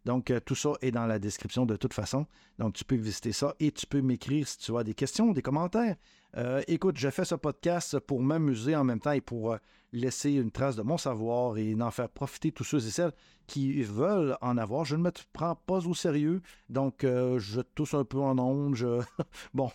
Donc, 0.05 0.31
euh, 0.31 0.39
tout 0.39 0.55
ça 0.55 0.71
est 0.81 0.91
dans 0.91 1.05
la 1.05 1.19
description 1.19 1.65
de 1.65 1.75
toute 1.75 1.93
façon. 1.93 2.25
Donc, 2.57 2.73
tu 2.73 2.83
peux 2.83 2.95
visiter 2.95 3.31
ça 3.31 3.55
et 3.59 3.71
tu 3.71 3.85
peux 3.85 4.01
m'écrire 4.01 4.47
si 4.47 4.57
tu 4.57 4.75
as 4.77 4.83
des 4.83 4.93
questions, 4.93 5.31
des 5.31 5.41
commentaires. 5.41 5.95
Euh, 6.37 6.61
écoute, 6.67 6.97
je 6.97 7.09
fais 7.09 7.25
ce 7.25 7.35
podcast 7.35 7.99
pour 7.99 8.21
m'amuser 8.21 8.75
en 8.75 8.83
même 8.83 8.99
temps 8.99 9.11
et 9.11 9.21
pour 9.21 9.53
euh, 9.53 9.57
laisser 9.91 10.31
une 10.31 10.51
trace 10.51 10.75
de 10.75 10.81
mon 10.81 10.97
savoir 10.97 11.57
et 11.57 11.75
d'en 11.75 11.91
faire 11.91 12.09
profiter 12.09 12.51
tous 12.51 12.63
ceux 12.63 12.85
et 12.85 12.91
celles 12.91 13.11
qui 13.47 13.83
veulent 13.83 14.37
en 14.41 14.57
avoir. 14.57 14.85
Je 14.85 14.95
ne 14.95 15.03
me 15.03 15.11
prends 15.33 15.55
pas 15.55 15.85
au 15.85 15.93
sérieux, 15.93 16.41
donc 16.69 17.01
je 17.01 17.61
tousse 17.75 17.93
un 17.93 18.05
peu 18.05 18.19
en 18.19 18.39
ondes. 18.39 19.03
bon, 19.53 19.69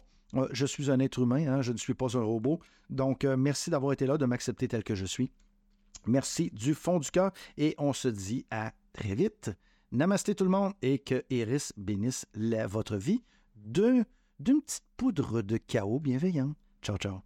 je 0.53 0.65
suis 0.65 0.91
un 0.91 0.99
être 1.01 1.19
humain, 1.19 1.47
hein, 1.47 1.61
je 1.61 1.73
ne 1.73 1.77
suis 1.77 1.93
pas 1.93 2.17
un 2.17 2.23
robot. 2.23 2.61
Donc, 2.89 3.25
merci 3.25 3.69
d'avoir 3.69 3.93
été 3.93 4.07
là, 4.07 4.17
de 4.17 4.25
m'accepter 4.25 4.67
tel 4.67 4.83
que 4.83 4.95
je 4.95 5.05
suis. 5.05 5.31
Merci 6.07 6.51
du 6.55 6.75
fond 6.75 6.99
du 6.99 7.11
cœur 7.11 7.33
et 7.59 7.75
on 7.77 7.93
se 7.93 8.09
dit 8.09 8.47
à 8.51 8.73
très 8.95 9.15
vite. 9.15 9.51
Namasté 9.97 10.35
tout 10.35 10.45
le 10.45 10.51
monde 10.51 10.75
et 10.83 10.99
que 10.99 11.25
Iris 11.31 11.73
bénisse 11.79 12.27
votre 12.35 12.99
vie 12.99 13.25
d'une 13.55 14.05
petite 14.45 14.85
poudre 14.99 15.41
de 15.41 15.57
chaos 15.57 16.01
bienveillant. 16.01 16.55
Ciao, 16.83 16.99
ciao. 16.99 17.26